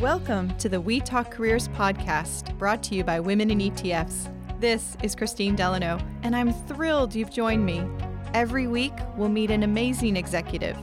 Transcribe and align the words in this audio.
Welcome 0.00 0.56
to 0.56 0.70
the 0.70 0.80
We 0.80 1.00
Talk 1.00 1.30
Careers 1.30 1.68
podcast, 1.68 2.56
brought 2.56 2.82
to 2.84 2.94
you 2.94 3.04
by 3.04 3.20
Women 3.20 3.50
in 3.50 3.58
ETFs. 3.58 4.32
This 4.58 4.96
is 5.02 5.14
Kristine 5.14 5.54
Delano, 5.54 5.98
and 6.22 6.34
I'm 6.34 6.54
thrilled 6.54 7.14
you've 7.14 7.30
joined 7.30 7.66
me. 7.66 7.86
Every 8.32 8.66
week, 8.66 8.94
we'll 9.18 9.28
meet 9.28 9.50
an 9.50 9.62
amazing 9.62 10.16
executive 10.16 10.78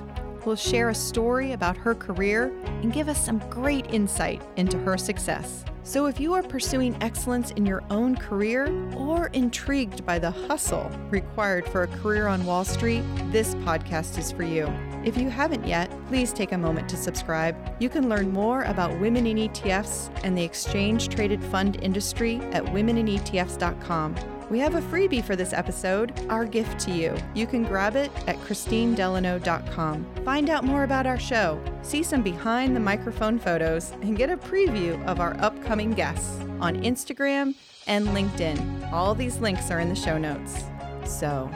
will 0.45 0.55
share 0.55 0.89
a 0.89 0.95
story 0.95 1.51
about 1.51 1.75
her 1.75 1.93
career 1.93 2.53
and 2.81 2.93
give 2.93 3.09
us 3.09 3.23
some 3.23 3.39
great 3.49 3.93
insight 3.93 4.41
into 4.55 4.77
her 4.77 4.97
success. 4.97 5.65
So, 5.83 6.05
if 6.05 6.19
you 6.19 6.33
are 6.33 6.43
pursuing 6.43 6.95
excellence 7.01 7.51
in 7.51 7.65
your 7.65 7.83
own 7.89 8.15
career 8.15 8.71
or 8.93 9.27
intrigued 9.27 10.05
by 10.05 10.19
the 10.19 10.31
hustle 10.31 10.89
required 11.09 11.67
for 11.67 11.83
a 11.83 11.87
career 11.87 12.27
on 12.27 12.45
Wall 12.45 12.63
Street, 12.63 13.03
this 13.31 13.55
podcast 13.55 14.17
is 14.17 14.31
for 14.31 14.43
you. 14.43 14.67
If 15.07 15.17
you 15.17 15.29
haven't 15.29 15.65
yet, 15.65 15.89
please 16.09 16.33
take 16.33 16.51
a 16.51 16.57
moment 16.57 16.89
to 16.89 16.97
subscribe. 16.97 17.55
You 17.79 17.87
can 17.87 18.09
learn 18.09 18.29
more 18.29 18.63
about 18.63 18.99
women 18.99 19.25
in 19.25 19.37
ETFs 19.37 20.11
and 20.25 20.37
the 20.37 20.43
exchange 20.43 21.07
traded 21.07 21.41
fund 21.45 21.81
industry 21.81 22.41
at 22.51 22.65
womeninetfs.com. 22.65 24.15
We 24.49 24.59
have 24.59 24.75
a 24.75 24.81
freebie 24.81 25.23
for 25.23 25.37
this 25.37 25.53
episode, 25.53 26.11
our 26.27 26.43
gift 26.43 26.77
to 26.81 26.91
you. 26.91 27.15
You 27.33 27.47
can 27.47 27.63
grab 27.63 27.95
it 27.95 28.11
at 28.27 28.35
kristinedelano.com. 28.39 30.05
Find 30.25 30.49
out 30.49 30.65
more 30.65 30.83
about 30.83 31.07
our 31.07 31.19
show, 31.19 31.57
see 31.83 32.03
some 32.03 32.21
behind 32.21 32.75
the 32.75 32.81
microphone 32.81 33.39
photos, 33.39 33.91
and 34.01 34.17
get 34.17 34.29
a 34.29 34.35
preview 34.35 35.01
of 35.05 35.21
our 35.21 35.37
upcoming 35.39 35.91
guests 35.91 36.41
on 36.59 36.83
Instagram 36.83 37.55
and 37.87 38.09
LinkedIn. 38.09 38.91
All 38.91 39.15
these 39.15 39.37
links 39.37 39.71
are 39.71 39.79
in 39.79 39.87
the 39.87 39.95
show 39.95 40.17
notes. 40.17 40.65
So, 41.05 41.49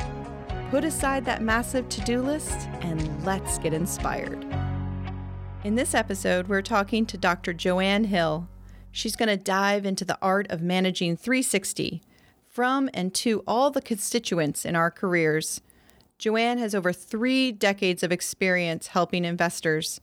put 0.71 0.85
aside 0.85 1.25
that 1.25 1.41
massive 1.41 1.89
to 1.89 1.99
do 2.02 2.21
list 2.21 2.70
and 2.79 3.25
let's 3.25 3.57
get 3.57 3.73
inspired. 3.73 4.45
In 5.66 5.75
this 5.75 5.93
episode, 5.93 6.48
we're 6.48 6.62
talking 6.62 7.05
to 7.07 7.17
Dr. 7.17 7.52
Joanne 7.52 8.05
Hill. 8.05 8.48
She's 8.89 9.17
going 9.17 9.27
to 9.27 9.35
dive 9.35 9.85
into 9.85 10.05
the 10.05 10.18
art 10.21 10.49
of 10.49 10.62
managing 10.62 11.18
360 11.18 12.01
from 12.48 12.90
and 12.93 13.13
to 13.15 13.43
all 13.45 13.70
the 13.70 13.82
constituents 13.82 14.63
in 14.63 14.77
our 14.77 14.90
careers. 14.90 15.60
Joanne 16.18 16.57
has 16.60 16.73
over 16.73 16.93
three 16.93 17.51
decades 17.51 18.01
of 18.01 18.13
experience 18.13 18.88
helping 18.88 19.26
investors. 19.26 19.99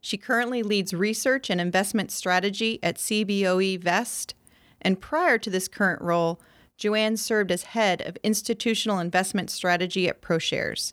She 0.00 0.16
currently 0.16 0.62
leads 0.62 0.94
research 0.94 1.50
and 1.50 1.60
investment 1.60 2.12
strategy 2.12 2.78
at 2.80 2.96
CBOE 2.96 3.80
Vest. 3.80 4.36
And 4.80 5.00
prior 5.00 5.36
to 5.38 5.50
this 5.50 5.66
current 5.66 6.00
role, 6.00 6.40
Joanne 6.82 7.16
served 7.16 7.52
as 7.52 7.62
head 7.62 8.02
of 8.02 8.18
institutional 8.24 8.98
investment 8.98 9.50
strategy 9.50 10.08
at 10.08 10.20
ProShares, 10.20 10.92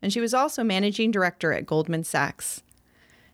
and 0.00 0.10
she 0.10 0.18
was 0.18 0.32
also 0.32 0.64
managing 0.64 1.10
director 1.10 1.52
at 1.52 1.66
Goldman 1.66 2.04
Sachs. 2.04 2.62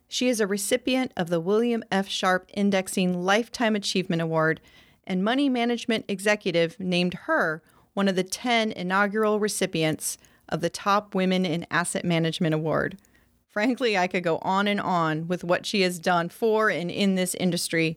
She 0.09 0.28
is 0.28 0.41
a 0.41 0.47
recipient 0.48 1.12
of 1.17 1.28
the 1.31 1.39
William 1.39 1.84
F. 1.92 2.09
Sharpe 2.09 2.50
Indexing 2.55 3.22
Lifetime 3.22 3.77
Achievement 3.77 4.20
Award, 4.20 4.61
and 5.06 5.22
Money 5.22 5.48
Management 5.48 6.05
Executive 6.09 6.81
named 6.81 7.14
her 7.14 7.62
one 7.94 8.09
of 8.09 8.16
the 8.16 8.25
10 8.25 8.72
inaugural 8.72 9.39
recipients 9.39 10.19
of 10.48 10.61
the 10.61 10.70
Top 10.70 11.14
Women 11.14 11.47
in 11.47 11.69
Asset 11.70 12.05
Management 12.05 12.53
Award. 12.53 12.98
Frankly, 13.47 13.97
I 13.97 14.09
could 14.09 14.25
go 14.25 14.39
on 14.39 14.66
and 14.66 14.81
on 14.81 15.28
with 15.28 15.44
what 15.44 15.66
she 15.66 15.83
has 15.83 16.00
done 16.00 16.31
for 16.31 16.69
and 16.69 16.91
in 16.91 17.14
this 17.14 17.37
industry. 17.37 17.97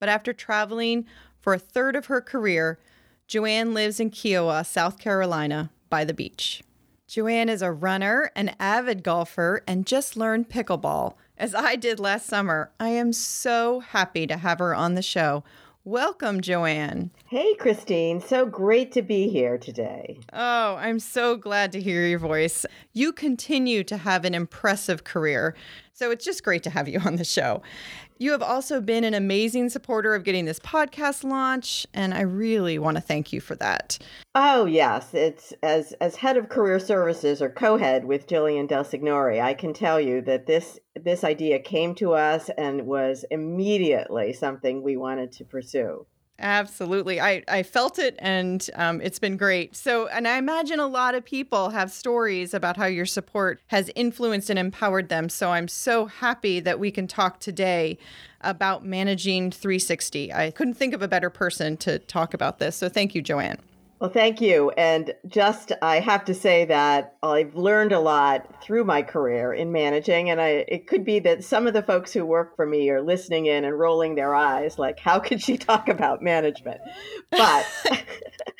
But 0.00 0.08
after 0.08 0.32
traveling 0.32 1.04
for 1.38 1.52
a 1.52 1.58
third 1.58 1.94
of 1.94 2.06
her 2.06 2.22
career, 2.22 2.78
Joanne 3.28 3.74
lives 3.74 4.00
in 4.00 4.10
Kiawah, 4.10 4.64
South 4.64 4.98
Carolina, 4.98 5.70
by 5.90 6.02
the 6.02 6.14
beach. 6.14 6.62
Joanne 7.06 7.50
is 7.50 7.60
a 7.60 7.70
runner, 7.70 8.32
an 8.34 8.56
avid 8.58 9.02
golfer, 9.02 9.62
and 9.66 9.86
just 9.86 10.16
learned 10.16 10.48
pickleball, 10.48 11.12
as 11.36 11.54
I 11.54 11.76
did 11.76 12.00
last 12.00 12.24
summer. 12.24 12.72
I 12.80 12.88
am 12.88 13.12
so 13.12 13.80
happy 13.80 14.26
to 14.26 14.38
have 14.38 14.60
her 14.60 14.74
on 14.74 14.94
the 14.94 15.02
show. 15.02 15.44
Welcome, 15.84 16.40
Joanne. 16.40 17.10
Hey, 17.26 17.54
Kristine. 17.56 18.22
So 18.26 18.46
great 18.46 18.92
to 18.92 19.02
be 19.02 19.28
here 19.28 19.58
today. 19.58 20.20
Oh, 20.32 20.76
I'm 20.76 20.98
so 20.98 21.36
glad 21.36 21.70
to 21.72 21.82
hear 21.82 22.06
your 22.06 22.18
voice. 22.18 22.64
You 22.94 23.12
continue 23.12 23.84
to 23.84 23.98
have 23.98 24.24
an 24.24 24.34
impressive 24.34 25.04
career. 25.04 25.54
So 25.98 26.12
it's 26.12 26.24
just 26.24 26.44
great 26.44 26.62
to 26.62 26.70
have 26.70 26.88
you 26.88 27.00
on 27.04 27.16
the 27.16 27.24
show. 27.24 27.60
You 28.18 28.30
have 28.30 28.42
also 28.42 28.80
been 28.80 29.02
an 29.02 29.14
amazing 29.14 29.68
supporter 29.68 30.14
of 30.14 30.22
getting 30.22 30.44
this 30.44 30.60
podcast 30.60 31.24
launched, 31.24 31.86
and 31.92 32.14
I 32.14 32.20
really 32.20 32.78
want 32.78 32.96
to 32.96 33.00
thank 33.00 33.32
you 33.32 33.40
for 33.40 33.56
that. 33.56 33.98
Oh 34.36 34.64
yes, 34.64 35.12
it's 35.12 35.52
as 35.64 35.94
as 35.94 36.14
head 36.14 36.36
of 36.36 36.50
career 36.50 36.78
services 36.78 37.42
or 37.42 37.50
co-head 37.50 38.04
with 38.04 38.28
Jillian 38.28 38.68
Del 38.68 38.84
Signore. 38.84 39.42
I 39.42 39.54
can 39.54 39.72
tell 39.72 40.00
you 40.00 40.20
that 40.22 40.46
this 40.46 40.78
this 40.94 41.24
idea 41.24 41.58
came 41.58 41.96
to 41.96 42.12
us 42.12 42.48
and 42.56 42.86
was 42.86 43.24
immediately 43.32 44.32
something 44.32 44.82
we 44.84 44.96
wanted 44.96 45.32
to 45.32 45.44
pursue. 45.44 46.06
Absolutely. 46.40 47.20
I, 47.20 47.42
I 47.48 47.64
felt 47.64 47.98
it 47.98 48.14
and 48.20 48.68
um, 48.76 49.00
it's 49.00 49.18
been 49.18 49.36
great. 49.36 49.74
So, 49.74 50.06
and 50.06 50.28
I 50.28 50.38
imagine 50.38 50.78
a 50.78 50.86
lot 50.86 51.16
of 51.16 51.24
people 51.24 51.70
have 51.70 51.90
stories 51.90 52.54
about 52.54 52.76
how 52.76 52.86
your 52.86 53.06
support 53.06 53.60
has 53.68 53.90
influenced 53.96 54.48
and 54.48 54.58
empowered 54.58 55.08
them. 55.08 55.28
So, 55.30 55.50
I'm 55.50 55.66
so 55.66 56.06
happy 56.06 56.60
that 56.60 56.78
we 56.78 56.92
can 56.92 57.08
talk 57.08 57.40
today 57.40 57.98
about 58.40 58.84
managing 58.84 59.50
360. 59.50 60.32
I 60.32 60.52
couldn't 60.52 60.74
think 60.74 60.94
of 60.94 61.02
a 61.02 61.08
better 61.08 61.28
person 61.30 61.76
to 61.78 61.98
talk 61.98 62.34
about 62.34 62.60
this. 62.60 62.76
So, 62.76 62.88
thank 62.88 63.16
you, 63.16 63.22
Joanne. 63.22 63.58
Well, 64.00 64.10
thank 64.10 64.40
you. 64.40 64.70
And 64.70 65.12
just, 65.26 65.72
I 65.82 65.98
have 65.98 66.24
to 66.26 66.34
say 66.34 66.64
that 66.66 67.16
I've 67.20 67.56
learned 67.56 67.90
a 67.90 67.98
lot 67.98 68.62
through 68.62 68.84
my 68.84 69.02
career 69.02 69.52
in 69.52 69.72
managing. 69.72 70.30
And 70.30 70.40
I, 70.40 70.64
it 70.68 70.86
could 70.86 71.04
be 71.04 71.18
that 71.20 71.42
some 71.42 71.66
of 71.66 71.74
the 71.74 71.82
folks 71.82 72.12
who 72.12 72.24
work 72.24 72.54
for 72.54 72.64
me 72.64 72.88
are 72.90 73.02
listening 73.02 73.46
in 73.46 73.64
and 73.64 73.76
rolling 73.76 74.14
their 74.14 74.36
eyes, 74.36 74.78
like, 74.78 75.00
how 75.00 75.18
could 75.18 75.42
she 75.42 75.56
talk 75.58 75.88
about 75.88 76.22
management? 76.22 76.80
But 77.30 77.66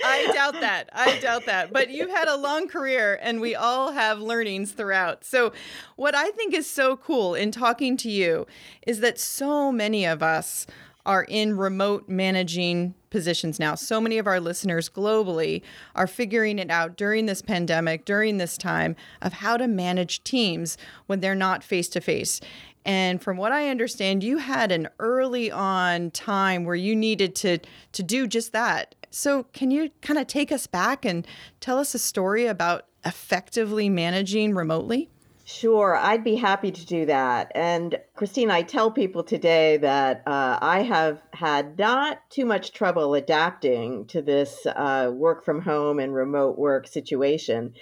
I 0.05 0.31
doubt 0.33 0.55
that. 0.61 0.91
I 0.93 1.21
doubt 1.21 1.47
that. 1.47 1.73
But 1.73 1.91
you've 1.91 2.11
had 2.11 2.27
a 2.27 2.37
long 2.37 2.67
career 2.67 3.19
and 3.23 3.41
we 3.41 3.55
all 3.55 3.93
have 3.93 4.21
learnings 4.21 4.73
throughout. 4.73 5.25
So, 5.25 5.53
what 5.95 6.17
I 6.17 6.31
think 6.31 6.53
is 6.53 6.69
so 6.69 6.97
cool 6.97 7.35
in 7.35 7.53
talking 7.53 7.97
to 7.99 8.11
you 8.11 8.47
is 8.87 9.01
that 9.01 9.19
so 9.19 9.71
many 9.71 10.05
of 10.05 10.23
us 10.23 10.67
are 11.09 11.25
in 11.25 11.57
remote 11.57 12.07
managing 12.07 12.95
positions 13.09 13.59
now. 13.59 13.75
So 13.75 13.99
many 13.99 14.19
of 14.19 14.27
our 14.27 14.39
listeners 14.39 14.91
globally 14.91 15.63
are 15.95 16.07
figuring 16.07 16.59
it 16.59 16.71
out 16.71 16.99
during 16.99 17.25
this 17.25 17.41
pandemic, 17.41 18.05
during 18.05 18.37
this 18.37 18.59
time 18.59 18.95
of 19.23 19.33
how 19.33 19.57
to 19.57 19.67
manage 19.67 20.23
teams 20.23 20.77
when 21.07 21.21
they're 21.21 21.35
not 21.35 21.65
face 21.65 21.89
to 21.89 22.03
face. 22.03 22.43
And 22.85 23.23
from 23.23 23.39
what 23.39 23.53
I 23.53 23.71
understand, 23.71 24.23
you 24.23 24.37
had 24.37 24.71
an 24.71 24.89
early 24.99 25.51
on 25.51 26.11
time 26.11 26.65
where 26.65 26.77
you 26.77 26.95
needed 26.95 27.35
to 27.37 27.59
to 27.93 28.03
do 28.03 28.27
just 28.27 28.53
that. 28.53 28.95
So, 29.11 29.45
can 29.55 29.71
you 29.71 29.91
kind 30.03 30.19
of 30.19 30.27
take 30.27 30.53
us 30.53 30.67
back 30.67 31.07
and 31.07 31.27
tell 31.61 31.79
us 31.79 31.95
a 31.95 31.99
story 31.99 32.45
about 32.45 32.85
effectively 33.07 33.89
managing 33.89 34.55
remotely? 34.55 35.09
Sure, 35.51 35.97
I'd 35.97 36.25
be 36.25 36.35
happy 36.35 36.71
to 36.71 36.85
do 36.85 37.07
that. 37.07 37.51
And 37.55 37.99
Kristine, 38.15 38.51
I 38.51 38.61
tell 38.61 38.91
people 38.91 39.23
today 39.25 39.79
that 39.79 40.23
uh, 40.27 40.59
I 40.61 40.83
have 40.83 41.23
had 41.33 41.79
not 41.79 42.19
too 42.29 42.45
much 42.45 42.73
trouble 42.73 43.15
adapting 43.15 44.05
to 44.09 44.21
this 44.21 44.67
uh, 44.67 45.11
work 45.11 45.43
from 45.43 45.63
home 45.63 46.01
and 46.01 46.13
remote 46.13 46.59
work 46.59 46.87
situation 46.87 47.73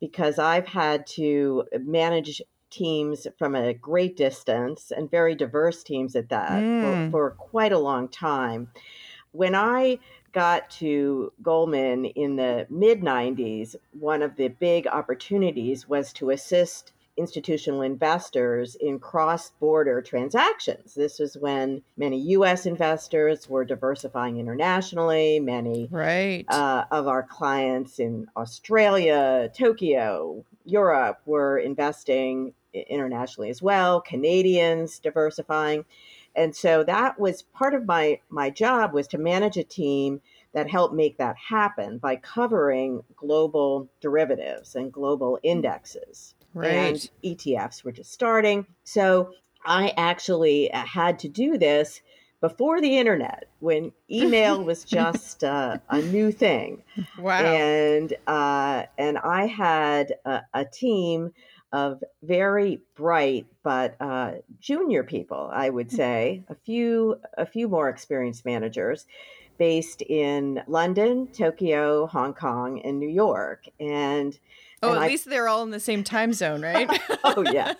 because 0.00 0.38
I've 0.38 0.66
had 0.66 1.06
to 1.08 1.64
manage 1.78 2.40
teams 2.70 3.26
from 3.38 3.56
a 3.56 3.74
great 3.74 4.16
distance 4.16 4.90
and 4.90 5.10
very 5.10 5.34
diverse 5.34 5.82
teams 5.82 6.16
at 6.16 6.30
that 6.30 6.62
mm. 6.62 7.10
for, 7.10 7.10
for 7.10 7.30
quite 7.32 7.72
a 7.72 7.78
long 7.78 8.08
time. 8.08 8.68
When 9.32 9.54
I 9.54 9.98
got 10.32 10.70
to 10.70 11.30
Goldman 11.42 12.06
in 12.06 12.36
the 12.36 12.66
mid 12.70 13.02
90s, 13.02 13.76
one 13.92 14.22
of 14.22 14.36
the 14.36 14.48
big 14.48 14.86
opportunities 14.86 15.86
was 15.86 16.10
to 16.14 16.30
assist 16.30 16.92
institutional 17.16 17.82
investors 17.82 18.74
in 18.76 18.98
cross 18.98 19.50
border 19.60 20.00
transactions. 20.00 20.94
This 20.94 21.18
was 21.18 21.36
when 21.36 21.82
many 21.96 22.18
US 22.32 22.64
investors 22.64 23.48
were 23.48 23.64
diversifying 23.64 24.38
internationally. 24.38 25.38
Many 25.38 25.88
right. 25.90 26.44
Uh, 26.48 26.84
of 26.90 27.06
our 27.06 27.22
clients 27.22 27.98
in 27.98 28.28
Australia, 28.36 29.50
Tokyo, 29.54 30.44
Europe 30.64 31.20
were 31.26 31.58
investing 31.58 32.54
internationally 32.72 33.50
as 33.50 33.60
well, 33.60 34.00
Canadians 34.00 34.98
diversifying. 34.98 35.84
And 36.34 36.56
so 36.56 36.82
that 36.84 37.20
was 37.20 37.42
part 37.42 37.74
of 37.74 37.84
my, 37.84 38.20
my 38.30 38.48
job 38.48 38.94
was 38.94 39.06
to 39.08 39.18
manage 39.18 39.58
a 39.58 39.64
team 39.64 40.22
that 40.54 40.70
helped 40.70 40.94
make 40.94 41.18
that 41.18 41.36
happen 41.36 41.98
by 41.98 42.16
covering 42.16 43.02
global 43.16 43.88
derivatives 44.00 44.74
and 44.74 44.90
global 44.90 45.38
indexes 45.42 46.34
right. 46.54 46.70
and 46.70 47.10
ETFs 47.24 47.84
were 47.84 47.92
just 47.92 48.12
starting. 48.12 48.66
So 48.84 49.32
I 49.64 49.92
actually 49.96 50.72
uh, 50.72 50.84
had 50.84 51.18
to 51.20 51.28
do 51.28 51.58
this 51.58 52.00
before 52.40 52.80
the 52.80 52.98
internet 52.98 53.44
when 53.60 53.92
email 54.10 54.62
was 54.64 54.84
just 54.84 55.44
uh, 55.44 55.78
a 55.88 56.02
new 56.02 56.32
thing. 56.32 56.82
Wow. 57.18 57.44
And 57.44 58.12
uh, 58.26 58.84
and 58.98 59.18
I 59.18 59.46
had 59.46 60.14
a, 60.24 60.40
a, 60.52 60.64
team 60.64 61.30
of 61.72 62.02
very 62.22 62.80
bright 62.96 63.46
but 63.62 63.96
uh, 64.00 64.32
junior 64.60 65.04
people, 65.04 65.48
I 65.52 65.70
would 65.70 65.90
Hmm. 65.90 65.96
say, 65.96 66.42
a 66.48 66.54
few 66.54 67.20
a 67.38 67.46
few 67.46 67.68
more 67.68 67.88
experienced 67.88 68.44
managers 68.44 69.06
based 69.58 70.02
in 70.02 70.60
London, 70.66 71.28
Tokyo, 71.28 72.06
Hong 72.06 72.34
Kong, 72.34 72.80
and 72.82 72.98
New 72.98 73.08
York. 73.08 73.66
And 73.78 74.36
Oh, 74.82 74.88
and 74.90 74.96
at 74.98 75.02
I- 75.04 75.08
least 75.08 75.26
they're 75.30 75.48
all 75.48 75.62
in 75.62 75.70
the 75.70 75.80
same 75.80 76.02
time 76.04 76.32
zone, 76.32 76.62
right? 76.62 76.88
oh 77.24 77.44
yeah. 77.52 77.74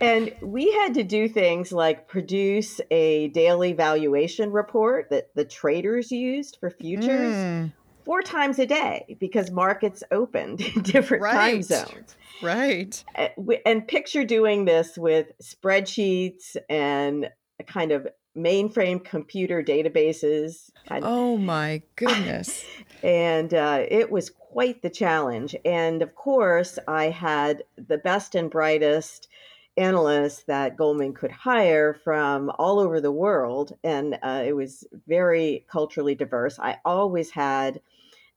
And 0.00 0.34
we 0.42 0.72
had 0.72 0.94
to 0.94 1.04
do 1.04 1.28
things 1.28 1.70
like 1.72 2.08
produce 2.08 2.80
a 2.90 3.28
daily 3.28 3.72
valuation 3.72 4.50
report 4.50 5.08
that 5.10 5.34
the 5.36 5.44
traders 5.44 6.10
used 6.10 6.56
for 6.58 6.68
futures 6.70 7.34
Mm, 7.36 7.72
four 8.04 8.20
times 8.20 8.58
a 8.58 8.66
day 8.66 9.16
because 9.20 9.50
markets 9.52 10.02
opened 10.10 10.60
in 10.76 10.82
different 10.82 11.24
time 11.24 11.62
zones. 11.62 12.16
right. 12.42 13.02
Uh, 13.16 13.28
And 13.64 13.86
picture 13.86 14.24
doing 14.24 14.64
this 14.64 14.98
with 14.98 15.28
spreadsheets 15.40 16.56
and 16.68 17.30
a 17.60 17.64
kind 17.64 17.92
of 17.92 18.08
mainframe 18.36 19.02
computer 19.02 19.62
databases. 19.62 20.70
Oh 20.90 21.36
my 21.38 21.82
goodness. 21.94 22.64
and 23.04 23.52
uh, 23.52 23.84
it 23.86 24.10
was 24.10 24.30
quite 24.30 24.80
the 24.80 24.88
challenge. 24.88 25.54
And 25.64 26.00
of 26.00 26.14
course, 26.14 26.78
I 26.88 27.10
had 27.10 27.62
the 27.76 27.98
best 27.98 28.34
and 28.34 28.50
brightest 28.50 29.28
analysts 29.76 30.44
that 30.44 30.76
Goldman 30.76 31.12
could 31.12 31.30
hire 31.30 31.92
from 31.92 32.50
all 32.58 32.80
over 32.80 33.00
the 33.00 33.12
world. 33.12 33.76
And 33.84 34.18
uh, 34.22 34.42
it 34.46 34.56
was 34.56 34.86
very 35.06 35.66
culturally 35.70 36.14
diverse. 36.14 36.58
I 36.58 36.78
always 36.84 37.30
had 37.30 37.80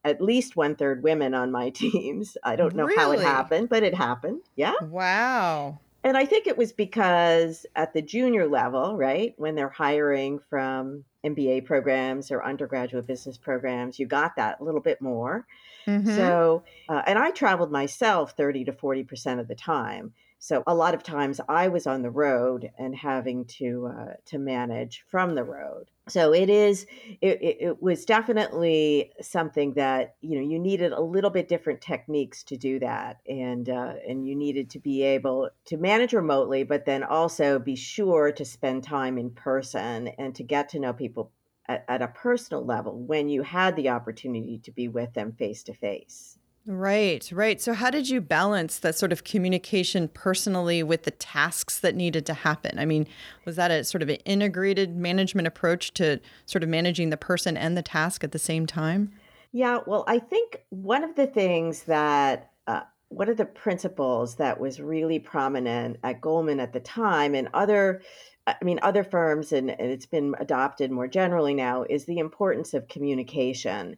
at 0.03 0.21
least 0.21 0.57
one 0.57 0.75
third 0.75 1.01
women 1.01 1.33
on 1.33 1.49
my 1.49 1.69
teams. 1.73 2.35
I 2.43 2.57
don't 2.57 2.75
know 2.75 2.89
how 2.93 3.13
it 3.13 3.21
happened, 3.21 3.69
but 3.69 3.83
it 3.83 3.95
happened. 3.95 4.41
Yeah. 4.57 4.73
Wow. 4.81 5.79
And 6.07 6.15
I 6.15 6.25
think 6.25 6.47
it 6.47 6.57
was 6.57 6.71
because 6.71 7.65
at 7.75 7.91
the 7.91 8.01
junior 8.01 8.47
level, 8.47 8.95
right, 8.95 9.33
when 9.35 9.55
they're 9.55 9.67
hiring 9.67 10.39
from 10.39 11.03
MBA 11.25 11.65
programs 11.65 12.31
or 12.31 12.45
undergraduate 12.45 13.05
business 13.05 13.37
programs, 13.37 13.99
you 13.99 14.07
got 14.07 14.37
that 14.37 14.61
a 14.61 14.63
little 14.63 14.79
bit 14.79 15.01
more. 15.01 15.45
Mhm. 15.85 16.15
So, 16.15 16.63
uh, 16.87 17.01
and 17.05 17.19
I 17.19 17.31
traveled 17.31 17.73
myself 17.73 18.37
30 18.37 18.63
to 18.63 18.71
40% 18.71 19.41
of 19.41 19.49
the 19.49 19.55
time. 19.55 20.13
So 20.39 20.63
a 20.65 20.73
lot 20.73 20.93
of 20.93 21.03
times 21.03 21.41
I 21.49 21.67
was 21.67 21.85
on 21.85 22.03
the 22.03 22.09
road 22.09 22.71
and 22.77 22.95
having 22.95 23.43
to 23.59 23.87
uh, 23.87 24.13
to 24.27 24.37
manage 24.37 25.03
from 25.09 25.35
the 25.35 25.43
road. 25.43 25.91
So 26.09 26.33
it 26.33 26.49
is 26.49 26.85
it, 27.21 27.39
it, 27.41 27.81
was 27.81 28.05
definitely 28.05 29.11
something 29.21 29.73
that 29.73 30.15
you 30.21 30.39
know 30.39 30.47
you 30.47 30.57
needed 30.57 30.93
a 30.93 31.01
little 31.01 31.29
bit 31.29 31.49
different 31.49 31.81
techniques 31.81 32.43
to 32.43 32.57
do 32.57 32.79
that, 32.79 33.17
and 33.27 33.69
uh, 33.69 33.93
and 34.07 34.25
you 34.25 34.35
needed 34.35 34.69
to 34.71 34.79
be 34.79 35.03
able 35.03 35.49
to 35.65 35.77
manage 35.77 36.13
remotely, 36.13 36.63
but 36.63 36.85
then 36.85 37.03
also 37.03 37.59
be 37.59 37.75
sure 37.75 38.31
to 38.31 38.45
spend 38.45 38.83
time 38.83 39.17
in 39.17 39.31
person 39.31 40.07
and 40.17 40.33
to 40.35 40.43
get 40.43 40.69
to 40.69 40.79
know 40.79 40.93
people 40.93 41.31
at, 41.67 41.83
at 41.87 42.01
a 42.01 42.07
personal 42.07 42.65
level 42.65 42.97
when 42.97 43.27
you 43.27 43.43
had 43.43 43.75
the 43.75 43.89
opportunity 43.89 44.59
to 44.59 44.71
be 44.71 44.87
with 44.87 45.13
them 45.13 45.33
face 45.33 45.63
to 45.63 45.73
face. 45.73 46.37
Right, 46.69 47.31
right. 47.31 47.61
So, 47.61 47.73
how 47.73 47.89
did 47.89 48.09
you 48.09 48.19
balance 48.19 48.79
that 48.79 48.97
sort 48.97 49.13
of 49.13 49.23
communication 49.23 50.09
personally 50.09 50.83
with 50.83 51.03
the 51.03 51.11
tasks 51.11 51.79
that 51.79 51.95
needed 51.95 52.25
to 52.25 52.33
happen? 52.33 52.77
I 52.77 52.83
mean, 52.83 53.07
was 53.45 53.55
that 53.55 53.71
a 53.71 53.85
sort 53.85 54.03
of 54.03 54.09
an 54.09 54.17
integrated 54.25 54.97
management 54.97 55.47
approach 55.47 55.93
to 55.93 56.19
sort 56.45 56.63
of 56.63 56.69
managing 56.69 57.09
the 57.09 57.15
person 57.15 57.55
and 57.55 57.77
the 57.77 57.81
task 57.81 58.21
at 58.25 58.33
the 58.33 58.39
same 58.39 58.65
time? 58.65 59.13
Yeah, 59.53 59.79
well, 59.87 60.03
I 60.07 60.19
think 60.19 60.65
one 60.67 61.05
of 61.05 61.15
the 61.15 61.27
things 61.27 61.83
that, 61.83 62.51
uh, 62.67 62.81
one 63.07 63.29
of 63.29 63.37
the 63.37 63.45
principles 63.45 64.35
that 64.35 64.59
was 64.59 64.81
really 64.81 65.19
prominent 65.19 65.95
at 66.03 66.19
Goldman 66.19 66.59
at 66.59 66.73
the 66.73 66.81
time 66.81 67.33
and 67.33 67.47
other, 67.53 68.01
I 68.45 68.57
mean, 68.61 68.79
other 68.81 69.05
firms, 69.05 69.53
and, 69.53 69.71
and 69.71 69.89
it's 69.89 70.05
been 70.05 70.35
adopted 70.37 70.91
more 70.91 71.07
generally 71.07 71.53
now, 71.53 71.83
is 71.83 72.03
the 72.03 72.19
importance 72.19 72.73
of 72.73 72.89
communication. 72.89 73.95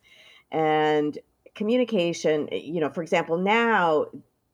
And 0.51 1.17
communication, 1.59 2.47
you 2.53 2.79
know, 2.79 2.89
for 2.89 3.03
example, 3.03 3.37
now 3.37 4.05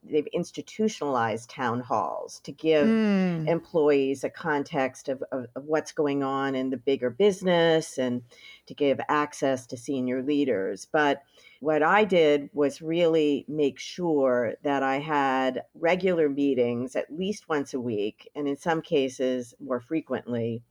they've 0.03 0.25
institutionalized 0.33 1.47
town 1.47 1.79
halls 1.79 2.39
to 2.39 2.51
give 2.51 2.95
Mm, 3.37 3.47
employees 3.47 4.23
a 4.23 4.29
context 4.29 5.07
of, 5.07 5.23
of, 5.31 5.45
of 5.55 5.65
what's 5.65 5.91
going 5.91 6.23
on 6.23 6.55
in 6.55 6.71
the 6.71 6.77
bigger 6.77 7.11
business 7.11 7.99
and 7.99 8.23
to 8.65 8.73
give 8.73 8.99
access 9.07 9.67
to 9.67 9.77
senior 9.77 10.23
leaders. 10.23 10.87
But 10.91 11.21
what 11.59 11.83
I 11.83 12.05
did 12.05 12.49
was 12.53 12.81
really 12.81 13.45
make 13.47 13.77
sure 13.77 14.55
that 14.63 14.81
I 14.81 14.97
had 14.97 15.61
regular 15.75 16.27
meetings 16.27 16.95
at 16.95 17.15
least 17.15 17.47
once 17.49 17.75
a 17.75 17.79
week, 17.79 18.31
and 18.35 18.47
in 18.47 18.57
some 18.57 18.81
cases 18.81 19.53
more 19.59 19.79
frequently. 19.79 20.63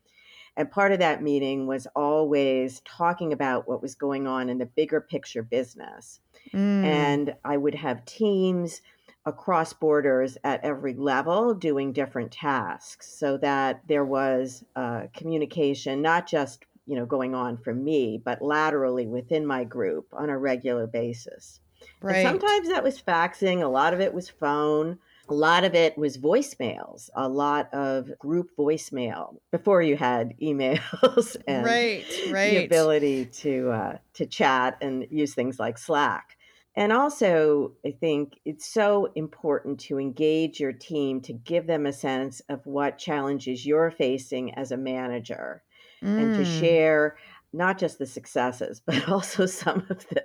And 0.56 0.68
part 0.68 0.90
of 0.90 0.98
that 0.98 1.22
meeting 1.22 1.68
was 1.68 1.86
always 1.94 2.80
talking 2.84 3.32
about 3.32 3.68
what 3.68 3.82
was 3.82 3.94
going 3.94 4.26
on 4.26 4.48
in 4.48 4.58
the 4.58 4.66
bigger 4.66 5.00
picture 5.00 5.44
business 5.44 6.20
mm. 6.52 6.84
and 6.84 7.34
I 7.44 7.56
would 7.56 7.74
have 7.74 8.04
teams 8.04 8.80
across 9.26 9.72
borders 9.72 10.36
at 10.44 10.62
every 10.64 10.94
level 10.94 11.54
doing 11.54 11.92
different 11.92 12.30
tasks 12.30 13.08
so 13.18 13.36
that 13.38 13.82
there 13.88 14.04
was 14.04 14.64
uh, 14.76 15.02
communication 15.14 16.02
not 16.02 16.26
just 16.26 16.64
you 16.86 16.94
know 16.94 17.06
going 17.06 17.34
on 17.34 17.56
from 17.56 17.82
me 17.82 18.20
but 18.22 18.42
laterally 18.42 19.06
within 19.06 19.46
my 19.46 19.64
group 19.64 20.06
on 20.12 20.28
a 20.28 20.38
regular 20.38 20.86
basis 20.86 21.60
and 22.02 22.10
right. 22.10 22.22
sometimes 22.22 22.68
that 22.68 22.84
was 22.84 23.00
faxing 23.00 23.62
a 23.62 23.66
lot 23.66 23.94
of 23.94 24.00
it 24.00 24.12
was 24.12 24.28
phone 24.28 24.98
a 25.28 25.34
lot 25.34 25.64
of 25.64 25.74
it 25.74 25.96
was 25.96 26.18
voicemails 26.18 27.08
a 27.14 27.28
lot 27.28 27.72
of 27.72 28.16
group 28.18 28.50
voicemail 28.58 29.36
before 29.50 29.82
you 29.82 29.96
had 29.96 30.34
emails 30.42 31.36
and 31.46 31.64
right, 31.64 32.04
right. 32.30 32.50
the 32.50 32.64
ability 32.66 33.26
to 33.26 33.70
uh, 33.70 33.98
to 34.14 34.26
chat 34.26 34.76
and 34.80 35.06
use 35.10 35.34
things 35.34 35.58
like 35.58 35.78
Slack. 35.78 36.36
And 36.76 36.92
also, 36.92 37.72
I 37.86 37.92
think 37.92 38.40
it's 38.44 38.66
so 38.66 39.08
important 39.14 39.78
to 39.80 39.98
engage 39.98 40.58
your 40.58 40.72
team 40.72 41.20
to 41.22 41.32
give 41.32 41.68
them 41.68 41.86
a 41.86 41.92
sense 41.92 42.40
of 42.48 42.66
what 42.66 42.98
challenges 42.98 43.64
you're 43.64 43.92
facing 43.92 44.52
as 44.54 44.72
a 44.72 44.76
manager 44.76 45.62
and 46.02 46.34
to 46.34 46.42
Mm. 46.42 46.58
share 46.58 47.16
not 47.54 47.78
just 47.78 47.98
the 47.98 48.06
successes 48.06 48.80
but 48.86 49.08
also 49.08 49.46
some 49.46 49.86
of 49.90 50.06
the 50.08 50.22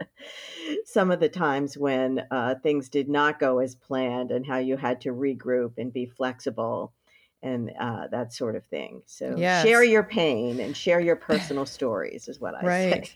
some 0.86 1.12
of 1.12 1.20
the 1.20 1.30
times 1.30 1.78
when 1.78 2.26
uh, 2.32 2.56
things 2.64 2.90
did 2.90 3.08
not 3.10 3.40
go 3.40 3.60
as 3.60 3.76
planned 3.76 4.32
and 4.32 4.46
how 4.46 4.58
you 4.58 4.78
had 4.78 5.02
to 5.02 5.10
regroup 5.10 5.74
and 5.78 5.94
be 5.94 6.06
flexible 6.06 6.94
and 7.42 7.72
uh, 7.80 8.08
that 8.08 8.34
sort 8.34 8.56
of 8.56 8.66
thing 8.66 9.02
so 9.06 9.38
Yes. 9.38 9.64
share 9.64 9.84
your 9.84 10.04
pain 10.04 10.60
and 10.60 10.76
share 10.76 11.00
your 11.00 11.16
personal 11.16 11.66
stories 11.66 12.28
is 12.28 12.40
what 12.40 12.56
i 12.56 12.68
Right. 12.68 12.70
say 12.70 13.10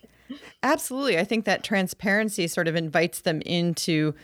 Absolutely. 0.62 1.18
I 1.18 1.24
think 1.24 1.44
that 1.44 1.64
transparency 1.64 2.46
sort 2.48 2.68
of 2.68 2.76
invites 2.76 3.20
them 3.20 3.42
into 3.42 4.14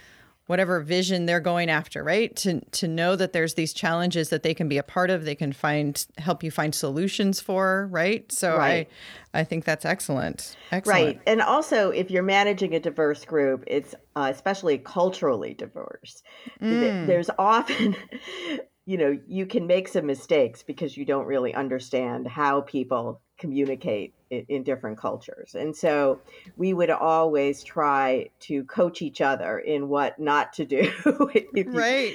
whatever 0.51 0.81
vision 0.81 1.27
they're 1.27 1.39
going 1.39 1.71
after, 1.71 2.03
right? 2.03 2.35
To 2.35 2.61
to 2.73 2.89
know 2.89 3.15
that 3.15 3.33
there's 3.33 3.55
these 3.55 3.73
challenges 3.73 4.31
that 4.31 4.43
they 4.43 4.53
can 4.53 4.69
be 4.69 4.79
a 4.79 4.83
part 4.83 5.09
of, 5.09 5.25
they 5.25 5.37
can 5.37 5.53
find 5.53 6.05
help 6.19 6.43
you 6.43 6.51
find 6.51 6.75
solutions 6.75 7.41
for, 7.41 7.87
right? 7.93 8.31
So 8.33 8.57
Right. 8.57 8.89
I 9.33 9.41
I 9.43 9.45
think 9.45 9.65
that's 9.65 9.85
excellent. 9.85 10.57
Excellent. 10.73 11.07
Right. 11.07 11.21
And 11.25 11.41
also, 11.41 11.91
if 11.91 12.11
you're 12.11 12.25
managing 12.25 12.75
a 12.75 12.81
diverse 12.81 13.25
group, 13.25 13.63
it's 13.69 13.95
uh, 14.17 14.29
especially 14.35 14.79
culturally 14.79 15.55
diverse. 15.55 16.21
Mm. 16.61 17.07
There's 17.07 17.31
often, 17.39 17.95
you 18.87 18.99
know, 18.99 19.17
you 19.29 19.47
can 19.47 19.69
make 19.69 19.87
some 19.87 20.07
mistakes 20.07 20.65
because 20.65 20.97
you 20.97 21.05
don't 21.05 21.27
really 21.27 21.55
understand 21.55 22.27
how 22.27 22.63
people 22.63 23.21
communicate 23.41 24.15
in, 24.31 24.45
in 24.49 24.63
different 24.63 24.99
cultures. 24.99 25.55
And 25.55 25.75
so 25.75 26.21
we 26.57 26.73
would 26.73 26.91
always 26.91 27.65
try 27.65 28.31
to 28.41 28.65
coach 28.65 29.03
each 29.03 29.21
other 29.21 29.59
in 29.59 29.89
what 29.89 30.19
not 30.21 30.53
to 30.55 30.65
do. 30.65 30.93
if 31.35 31.67
you, 31.67 31.73
Right. 31.73 32.13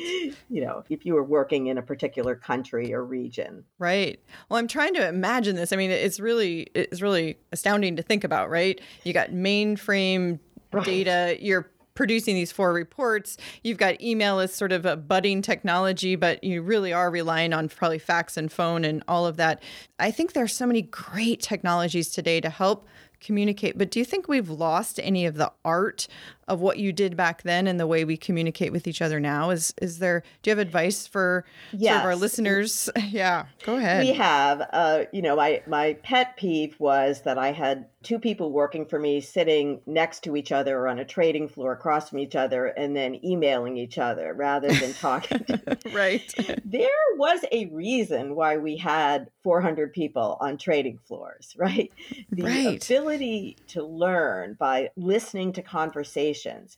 You 0.50 0.66
know, 0.66 0.84
if 0.90 1.06
you 1.06 1.16
were 1.16 1.24
working 1.24 1.68
in 1.68 1.78
a 1.78 1.82
particular 1.82 2.36
country 2.36 2.94
or 2.94 3.04
region. 3.04 3.66
Right. 3.80 4.20
Well, 4.50 4.60
I'm 4.60 4.68
trying 4.68 4.94
to 4.94 5.08
imagine 5.08 5.56
this. 5.56 5.74
I 5.74 5.76
mean, 5.76 5.92
it's 5.92 6.20
really 6.20 6.68
it's 6.76 7.02
really 7.02 7.38
astounding 7.52 7.96
to 7.98 8.04
think 8.04 8.24
about, 8.24 8.50
right? 8.50 8.80
You 9.04 9.12
got 9.12 9.32
mainframe 9.32 10.40
Right. 10.72 10.86
data, 10.86 11.38
you're 11.40 11.70
producing 11.96 12.36
these 12.36 12.52
four 12.52 12.74
reports. 12.74 13.38
You've 13.64 13.78
got 13.78 14.00
email 14.02 14.40
as 14.40 14.54
sort 14.54 14.72
of 14.72 14.86
a 14.86 14.96
budding 14.96 15.42
technology, 15.42 16.16
but 16.16 16.44
you 16.44 16.62
really 16.62 16.94
are 16.94 17.10
relying 17.10 17.54
on 17.54 17.70
probably 17.70 18.00
fax 18.00 18.38
and 18.38 18.52
phone 18.52 18.86
and 18.86 19.04
all 19.08 19.26
of 19.26 19.38
that. 19.38 19.64
I 19.98 20.12
think 20.12 20.34
there 20.34 20.44
are 20.44 20.48
so 20.48 20.68
many 20.68 20.84
great 20.84 21.42
technologies 21.42 22.10
today 22.10 22.42
to 22.42 22.50
help 22.50 22.88
communicate, 23.22 23.78
but 23.78 23.90
do 23.90 23.98
you 23.98 24.06
think 24.06 24.28
we've 24.28 24.50
lost 24.50 25.00
any 25.02 25.26
of 25.26 25.36
the 25.36 25.52
art 25.64 26.08
of 26.48 26.62
what 26.62 26.78
you 26.78 26.94
did 26.94 27.18
back 27.18 27.44
then 27.44 27.68
and 27.68 27.80
the 27.80 27.88
way 27.88 28.06
we 28.06 28.18
communicate 28.18 28.72
with 28.72 28.88
each 28.88 29.02
other 29.02 29.20
now. 29.20 29.50
Is 29.50 29.74
is 29.82 30.00
there? 30.00 30.24
Do 30.42 30.50
you 30.50 30.56
have 30.56 30.66
advice 30.66 31.08
for 31.08 31.46
yes. 31.72 31.94
sort 31.94 32.00
of 32.02 32.06
our 32.06 32.16
listeners? 32.16 32.90
yeah, 33.10 33.46
go 33.64 33.78
ahead. 33.78 34.06
We 34.06 34.14
have. 34.14 34.68
Uh, 34.72 35.04
you 35.12 35.22
know, 35.22 35.36
my 35.36 35.62
my 35.68 35.94
pet 36.04 36.38
peeve 36.38 36.76
was 36.80 37.22
that 37.22 37.38
I 37.38 37.52
had 37.52 37.88
two 38.06 38.20
people 38.20 38.52
working 38.52 38.86
for 38.86 39.00
me 39.00 39.20
sitting 39.20 39.82
next 39.88 40.24
to 40.24 40.36
each 40.36 40.52
other 40.52 40.88
on 40.88 41.00
a 41.00 41.06
trading 41.06 41.48
floor 41.48 41.74
across 41.74 42.10
from 42.10 42.20
each 42.20 42.36
other 42.36 42.68
and 42.68 42.96
then 42.96 43.20
emailing 43.26 43.78
each 43.78 43.98
other 43.98 44.34
rather 44.36 44.68
than 44.72 44.94
talking. 45.02 45.44
right. 45.92 46.32
There 46.66 46.90
was 47.16 47.46
a 47.52 47.68
reason 47.68 48.36
why 48.36 48.58
we 48.58 48.76
had 48.76 49.30
400 49.44 49.94
people 49.94 50.38
on 50.42 50.58
trading 50.58 51.00
floors, 51.08 51.56
right? 51.58 51.92
The 52.32 52.44
right. 52.44 52.84
ability 52.84 53.58
to 53.70 53.84
learn 53.84 54.56
by 54.60 54.90
listening 54.98 55.54
to 55.54 55.62
conversations, 55.62 56.35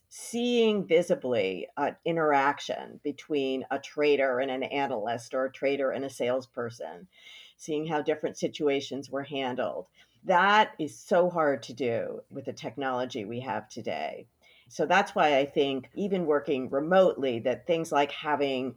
seeing 0.08 0.86
visibly 0.86 1.68
an 1.76 1.96
interaction 2.04 3.00
between 3.02 3.64
a 3.70 3.78
trader 3.78 4.38
and 4.40 4.50
an 4.50 4.62
analyst 4.62 5.34
or 5.34 5.46
a 5.46 5.52
trader 5.52 5.90
and 5.90 6.04
a 6.04 6.10
salesperson, 6.10 7.08
seeing 7.56 7.86
how 7.86 8.02
different 8.02 8.38
situations 8.38 9.10
were 9.10 9.24
handled 9.24 9.88
that 10.24 10.72
is 10.78 10.96
so 10.96 11.30
hard 11.30 11.62
to 11.64 11.72
do 11.72 12.20
with 12.30 12.44
the 12.44 12.52
technology 12.52 13.24
we 13.24 13.40
have 13.40 13.68
today. 13.68 14.26
So 14.68 14.84
that's 14.84 15.14
why 15.14 15.38
I 15.38 15.46
think 15.46 15.88
even 15.94 16.26
working 16.26 16.68
remotely 16.68 17.38
that 17.40 17.66
things 17.66 17.90
like 17.90 18.12
having 18.12 18.74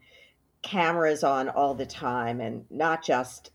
cameras 0.61 1.23
on 1.23 1.50
all 1.50 1.75
the 1.75 1.85
time 1.85 2.39
and 2.39 2.65
not 2.69 3.03
just 3.03 3.51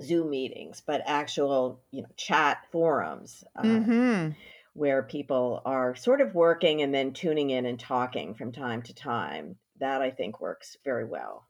Zoom 0.00 0.30
meetings, 0.30 0.82
but 0.84 1.02
actual, 1.04 1.80
you 1.90 2.02
know, 2.02 2.08
chat 2.16 2.66
forums 2.70 3.44
uh, 3.56 3.62
mm-hmm. 3.62 4.30
Where 4.74 5.02
people 5.02 5.62
are 5.64 5.94
sort 5.94 6.20
of 6.20 6.34
working 6.34 6.82
and 6.82 6.94
then 6.94 7.12
tuning 7.12 7.50
in 7.50 7.66
and 7.66 7.78
talking 7.78 8.34
from 8.34 8.52
time 8.52 8.82
to 8.82 8.94
time. 8.94 9.56
That 9.80 10.02
I 10.02 10.10
think 10.10 10.40
works 10.40 10.76
very 10.84 11.04
well. 11.04 11.46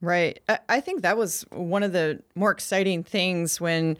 Right. 0.00 0.40
I 0.68 0.80
think 0.80 1.02
that 1.02 1.16
was 1.16 1.46
one 1.52 1.82
of 1.82 1.92
the 1.92 2.22
more 2.34 2.50
exciting 2.50 3.02
things 3.02 3.60
when 3.60 3.96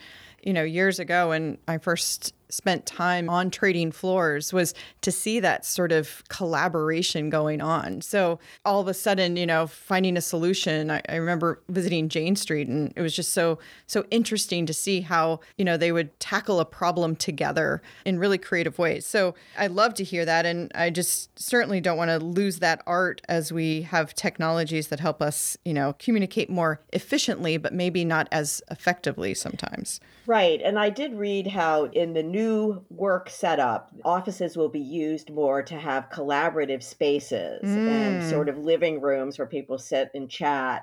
you 0.46 0.52
know, 0.52 0.62
years 0.62 1.00
ago 1.00 1.30
when 1.30 1.58
I 1.66 1.78
first 1.78 2.32
spent 2.48 2.86
time 2.86 3.28
on 3.28 3.50
trading 3.50 3.92
floors 3.92 4.52
was 4.52 4.74
to 5.00 5.10
see 5.10 5.40
that 5.40 5.64
sort 5.64 5.92
of 5.92 6.22
collaboration 6.28 7.30
going 7.30 7.60
on. 7.60 8.00
So 8.00 8.38
all 8.64 8.80
of 8.80 8.88
a 8.88 8.94
sudden, 8.94 9.36
you 9.36 9.46
know, 9.46 9.66
finding 9.66 10.16
a 10.16 10.20
solution. 10.20 10.90
I, 10.90 11.02
I, 11.08 11.16
remember 11.16 11.60
visiting 11.68 12.08
Jane 12.08 12.36
Street 12.36 12.68
and 12.68 12.92
it 12.96 13.02
was 13.02 13.14
just 13.14 13.32
so 13.32 13.58
so 13.86 14.04
interesting 14.10 14.66
to 14.66 14.72
see 14.72 15.00
how, 15.00 15.40
you 15.56 15.64
know, 15.64 15.76
they 15.76 15.92
would 15.92 16.18
tackle 16.20 16.60
a 16.60 16.64
problem 16.64 17.16
together 17.16 17.82
in 18.04 18.18
really 18.18 18.38
creative 18.38 18.78
ways. 18.78 19.06
So 19.06 19.34
I 19.58 19.66
love 19.66 19.94
to 19.94 20.04
hear 20.04 20.24
that. 20.24 20.46
And 20.46 20.70
I 20.74 20.90
just 20.90 21.38
certainly 21.38 21.80
don't 21.80 21.96
want 21.96 22.10
to 22.10 22.18
lose 22.18 22.58
that 22.60 22.82
art 22.86 23.20
as 23.28 23.52
we 23.52 23.82
have 23.82 24.14
technologies 24.14 24.88
that 24.88 25.00
help 25.00 25.20
us, 25.20 25.56
you 25.64 25.74
know, 25.74 25.94
communicate 25.98 26.48
more 26.50 26.80
efficiently, 26.92 27.56
but 27.56 27.72
maybe 27.72 28.04
not 28.04 28.28
as 28.30 28.62
effectively 28.70 29.34
sometimes. 29.34 30.00
Right. 30.26 30.60
And 30.62 30.78
I 30.78 30.90
did 30.90 31.14
read 31.14 31.46
how 31.48 31.84
in 31.84 32.12
the 32.12 32.22
new 32.36 32.84
work 32.90 33.30
setup, 33.30 33.90
offices 34.04 34.56
will 34.56 34.68
be 34.68 34.80
used 34.80 35.30
more 35.30 35.62
to 35.62 35.74
have 35.74 36.10
collaborative 36.10 36.82
spaces 36.82 37.62
mm. 37.64 37.88
and 37.88 38.28
sort 38.28 38.50
of 38.50 38.58
living 38.58 39.00
rooms 39.00 39.38
where 39.38 39.46
people 39.46 39.78
sit 39.78 40.10
and 40.14 40.28
chat, 40.28 40.82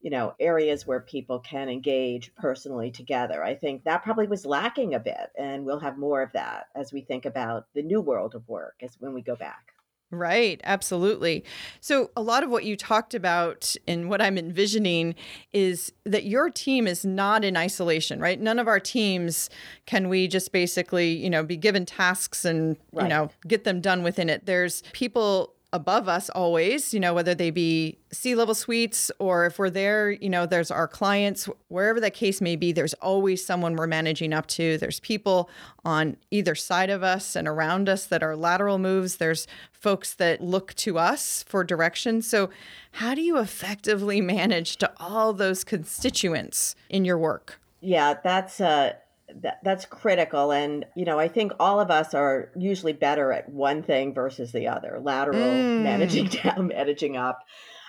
you 0.00 0.10
know, 0.10 0.34
areas 0.40 0.86
where 0.86 1.00
people 1.00 1.38
can 1.38 1.68
engage 1.68 2.34
personally 2.34 2.90
together. 2.90 3.44
I 3.44 3.54
think 3.54 3.84
that 3.84 4.02
probably 4.02 4.26
was 4.26 4.44
lacking 4.44 4.94
a 4.94 4.98
bit. 4.98 5.30
And 5.38 5.64
we'll 5.64 5.80
have 5.80 5.98
more 5.98 6.20
of 6.20 6.32
that 6.32 6.66
as 6.74 6.92
we 6.92 7.02
think 7.02 7.24
about 7.26 7.66
the 7.74 7.82
new 7.82 8.00
world 8.00 8.34
of 8.34 8.48
work 8.48 8.74
as 8.82 8.96
when 8.98 9.14
we 9.14 9.22
go 9.22 9.36
back. 9.36 9.77
Right, 10.10 10.58
absolutely. 10.64 11.44
So, 11.80 12.10
a 12.16 12.22
lot 12.22 12.42
of 12.42 12.48
what 12.48 12.64
you 12.64 12.76
talked 12.76 13.12
about 13.12 13.76
and 13.86 14.08
what 14.08 14.22
I'm 14.22 14.38
envisioning 14.38 15.14
is 15.52 15.92
that 16.04 16.24
your 16.24 16.48
team 16.48 16.86
is 16.86 17.04
not 17.04 17.44
in 17.44 17.58
isolation, 17.58 18.18
right? 18.18 18.40
None 18.40 18.58
of 18.58 18.66
our 18.66 18.80
teams 18.80 19.50
can 19.84 20.08
we 20.08 20.26
just 20.26 20.50
basically, 20.50 21.10
you 21.10 21.28
know, 21.28 21.42
be 21.42 21.58
given 21.58 21.84
tasks 21.84 22.46
and, 22.46 22.78
right. 22.92 23.02
you 23.02 23.08
know, 23.10 23.30
get 23.46 23.64
them 23.64 23.82
done 23.82 24.02
within 24.02 24.30
it. 24.30 24.46
There's 24.46 24.82
people 24.94 25.52
above 25.72 26.08
us 26.08 26.30
always, 26.30 26.94
you 26.94 27.00
know, 27.00 27.12
whether 27.12 27.34
they 27.34 27.50
be 27.50 27.98
C-level 28.10 28.54
suites 28.54 29.10
or 29.18 29.44
if 29.44 29.58
we're 29.58 29.68
there, 29.68 30.10
you 30.10 30.30
know, 30.30 30.46
there's 30.46 30.70
our 30.70 30.88
clients, 30.88 31.48
wherever 31.68 32.00
that 32.00 32.14
case 32.14 32.40
may 32.40 32.56
be, 32.56 32.72
there's 32.72 32.94
always 32.94 33.44
someone 33.44 33.76
we're 33.76 33.86
managing 33.86 34.32
up 34.32 34.46
to. 34.46 34.78
There's 34.78 35.00
people 35.00 35.50
on 35.84 36.16
either 36.30 36.54
side 36.54 36.88
of 36.88 37.02
us 37.02 37.36
and 37.36 37.46
around 37.46 37.88
us 37.88 38.06
that 38.06 38.22
are 38.22 38.34
lateral 38.34 38.78
moves. 38.78 39.16
There's 39.16 39.46
folks 39.72 40.14
that 40.14 40.40
look 40.40 40.72
to 40.74 40.98
us 40.98 41.42
for 41.46 41.64
direction. 41.64 42.22
So, 42.22 42.48
how 42.92 43.14
do 43.14 43.20
you 43.20 43.38
effectively 43.38 44.20
manage 44.20 44.78
to 44.78 44.90
all 44.96 45.32
those 45.34 45.64
constituents 45.64 46.74
in 46.88 47.04
your 47.04 47.18
work? 47.18 47.60
Yeah, 47.80 48.14
that's 48.24 48.60
uh 48.60 48.94
that, 49.42 49.58
that's 49.62 49.84
critical 49.84 50.52
and 50.52 50.84
you 50.96 51.04
know 51.04 51.18
i 51.18 51.28
think 51.28 51.52
all 51.60 51.80
of 51.80 51.90
us 51.90 52.14
are 52.14 52.50
usually 52.56 52.92
better 52.92 53.32
at 53.32 53.48
one 53.48 53.82
thing 53.82 54.14
versus 54.14 54.52
the 54.52 54.66
other 54.66 54.98
lateral 55.02 55.38
mm. 55.38 55.82
managing 55.82 56.26
down 56.42 56.68
managing 56.68 57.16
up 57.16 57.40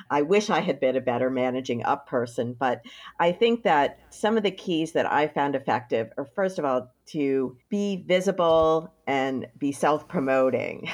i 0.10 0.22
wish 0.22 0.50
i 0.50 0.60
had 0.60 0.80
been 0.80 0.96
a 0.96 1.02
better 1.02 1.30
managing 1.30 1.84
up 1.84 2.08
person 2.08 2.56
but 2.60 2.82
i 3.20 3.32
think 3.32 3.64
that 3.64 4.00
some 4.10 4.38
of 4.38 4.44
the 4.44 4.52
keys 4.52 4.92
that 4.92 5.10
i 5.12 5.28
found 5.28 5.56
effective 5.56 6.10
are 6.18 6.26
first 6.36 6.60
of 6.60 6.66
all 6.66 6.94
to 7.06 7.56
be 7.70 8.04
visible 8.08 8.94
and 9.08 9.48
be 9.58 9.72
self-promoting 9.72 10.90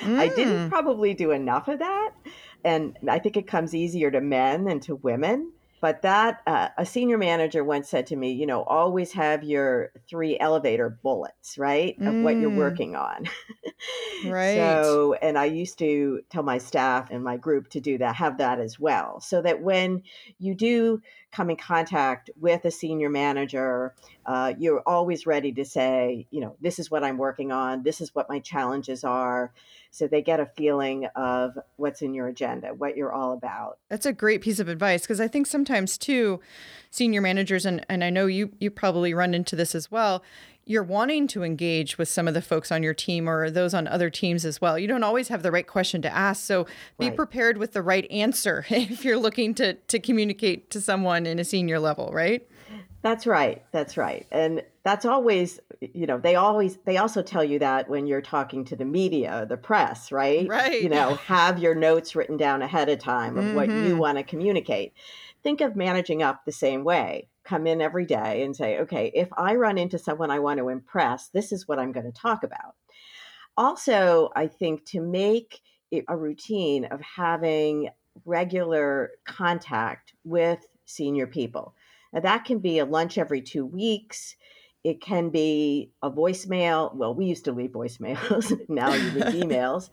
mm. 0.00 0.18
i 0.18 0.28
didn't 0.28 0.68
mm. 0.68 0.70
probably 0.70 1.12
do 1.12 1.32
enough 1.32 1.68
of 1.68 1.80
that 1.80 2.10
and 2.64 2.96
i 3.08 3.18
think 3.18 3.36
it 3.36 3.46
comes 3.46 3.74
easier 3.74 4.10
to 4.10 4.20
men 4.20 4.64
than 4.64 4.78
to 4.78 4.94
women 4.96 5.52
but 5.80 6.02
that 6.02 6.40
uh, 6.46 6.68
a 6.76 6.84
senior 6.84 7.18
manager 7.18 7.62
once 7.62 7.88
said 7.88 8.06
to 8.08 8.16
me, 8.16 8.32
you 8.32 8.46
know, 8.46 8.62
always 8.64 9.12
have 9.12 9.44
your 9.44 9.92
three 10.08 10.38
elevator 10.38 10.90
bullets, 10.90 11.56
right, 11.56 11.96
of 11.98 12.14
mm. 12.14 12.22
what 12.22 12.36
you're 12.36 12.50
mm. 12.50 12.56
working 12.56 12.96
on. 12.96 13.26
right. 14.26 14.56
So, 14.56 15.14
and 15.14 15.38
I 15.38 15.44
used 15.44 15.78
to 15.78 16.22
tell 16.30 16.42
my 16.42 16.58
staff 16.58 17.10
and 17.10 17.22
my 17.22 17.36
group 17.36 17.68
to 17.70 17.80
do 17.80 17.98
that, 17.98 18.16
have 18.16 18.38
that 18.38 18.58
as 18.58 18.78
well, 18.78 19.20
so 19.20 19.40
that 19.42 19.62
when 19.62 20.02
you 20.38 20.54
do 20.54 21.00
come 21.30 21.50
in 21.50 21.56
contact 21.56 22.30
with 22.40 22.64
a 22.64 22.70
senior 22.70 23.10
manager, 23.10 23.94
uh, 24.26 24.54
you're 24.58 24.82
always 24.86 25.26
ready 25.26 25.52
to 25.52 25.64
say, 25.64 26.26
you 26.30 26.40
know, 26.40 26.56
this 26.60 26.78
is 26.78 26.90
what 26.90 27.04
I'm 27.04 27.18
working 27.18 27.52
on, 27.52 27.82
this 27.82 28.00
is 28.00 28.14
what 28.14 28.28
my 28.28 28.40
challenges 28.40 29.04
are 29.04 29.52
so 29.90 30.06
they 30.06 30.22
get 30.22 30.40
a 30.40 30.46
feeling 30.46 31.06
of 31.16 31.58
what's 31.76 32.02
in 32.02 32.14
your 32.14 32.28
agenda, 32.28 32.68
what 32.68 32.96
you're 32.96 33.12
all 33.12 33.32
about. 33.32 33.78
That's 33.88 34.06
a 34.06 34.12
great 34.12 34.40
piece 34.40 34.58
of 34.58 34.68
advice 34.68 35.02
because 35.02 35.20
I 35.20 35.28
think 35.28 35.46
sometimes 35.46 35.96
too, 35.96 36.40
senior 36.90 37.20
managers 37.20 37.66
and 37.66 37.84
and 37.88 38.04
I 38.04 38.10
know 38.10 38.26
you 38.26 38.52
you 38.58 38.70
probably 38.70 39.14
run 39.14 39.34
into 39.34 39.56
this 39.56 39.74
as 39.74 39.90
well. 39.90 40.22
You're 40.64 40.82
wanting 40.82 41.28
to 41.28 41.42
engage 41.42 41.96
with 41.96 42.10
some 42.10 42.28
of 42.28 42.34
the 42.34 42.42
folks 42.42 42.70
on 42.70 42.82
your 42.82 42.92
team 42.92 43.26
or 43.26 43.50
those 43.50 43.72
on 43.72 43.88
other 43.88 44.10
teams 44.10 44.44
as 44.44 44.60
well. 44.60 44.78
You 44.78 44.86
don't 44.86 45.02
always 45.02 45.28
have 45.28 45.42
the 45.42 45.50
right 45.50 45.66
question 45.66 46.02
to 46.02 46.14
ask, 46.14 46.44
so 46.44 46.66
be 46.98 47.06
right. 47.06 47.16
prepared 47.16 47.56
with 47.56 47.72
the 47.72 47.80
right 47.80 48.08
answer 48.10 48.66
if 48.70 49.04
you're 49.04 49.18
looking 49.18 49.54
to 49.54 49.74
to 49.74 49.98
communicate 49.98 50.70
to 50.70 50.80
someone 50.80 51.26
in 51.26 51.38
a 51.38 51.44
senior 51.44 51.78
level, 51.78 52.10
right? 52.12 52.46
That's 53.00 53.26
right. 53.26 53.64
That's 53.70 53.96
right. 53.96 54.26
And 54.32 54.62
that's 54.82 55.04
always, 55.04 55.60
you 55.80 56.06
know, 56.06 56.18
they 56.18 56.34
always, 56.34 56.78
they 56.84 56.96
also 56.96 57.22
tell 57.22 57.44
you 57.44 57.60
that 57.60 57.88
when 57.88 58.06
you're 58.06 58.22
talking 58.22 58.64
to 58.66 58.76
the 58.76 58.84
media, 58.84 59.46
the 59.48 59.56
press, 59.56 60.10
right? 60.10 60.48
Right. 60.48 60.82
You 60.82 60.88
know, 60.88 61.14
have 61.14 61.58
your 61.60 61.74
notes 61.74 62.16
written 62.16 62.36
down 62.36 62.60
ahead 62.60 62.88
of 62.88 62.98
time 62.98 63.38
of 63.38 63.44
mm-hmm. 63.44 63.54
what 63.54 63.68
you 63.68 63.74
mm-hmm. 63.74 63.98
want 63.98 64.18
to 64.18 64.24
communicate. 64.24 64.94
Think 65.44 65.60
of 65.60 65.76
managing 65.76 66.22
up 66.22 66.44
the 66.44 66.52
same 66.52 66.82
way. 66.82 67.28
Come 67.44 67.66
in 67.66 67.80
every 67.80 68.04
day 68.04 68.42
and 68.42 68.54
say, 68.54 68.80
okay, 68.80 69.12
if 69.14 69.28
I 69.36 69.54
run 69.54 69.78
into 69.78 69.98
someone 69.98 70.30
I 70.30 70.40
want 70.40 70.58
to 70.58 70.68
impress, 70.68 71.28
this 71.28 71.52
is 71.52 71.68
what 71.68 71.78
I'm 71.78 71.92
going 71.92 72.06
to 72.06 72.12
talk 72.12 72.42
about. 72.42 72.74
Also, 73.56 74.30
I 74.34 74.48
think 74.48 74.84
to 74.86 75.00
make 75.00 75.60
it 75.90 76.04
a 76.08 76.16
routine 76.16 76.84
of 76.86 77.00
having 77.00 77.90
regular 78.24 79.12
contact 79.24 80.12
with 80.24 80.66
senior 80.84 81.26
people 81.26 81.74
now, 82.12 82.20
that 82.20 82.44
can 82.44 82.58
be 82.58 82.78
a 82.78 82.84
lunch 82.84 83.18
every 83.18 83.42
two 83.42 83.66
weeks. 83.66 84.36
It 84.84 85.00
can 85.00 85.30
be 85.30 85.90
a 86.02 86.10
voicemail. 86.10 86.94
Well, 86.94 87.14
we 87.14 87.26
used 87.26 87.44
to 87.46 87.52
leave 87.52 87.70
voicemails. 87.70 88.56
now 88.68 88.94
you 88.94 89.10
leave 89.10 89.24
emails. 89.44 89.90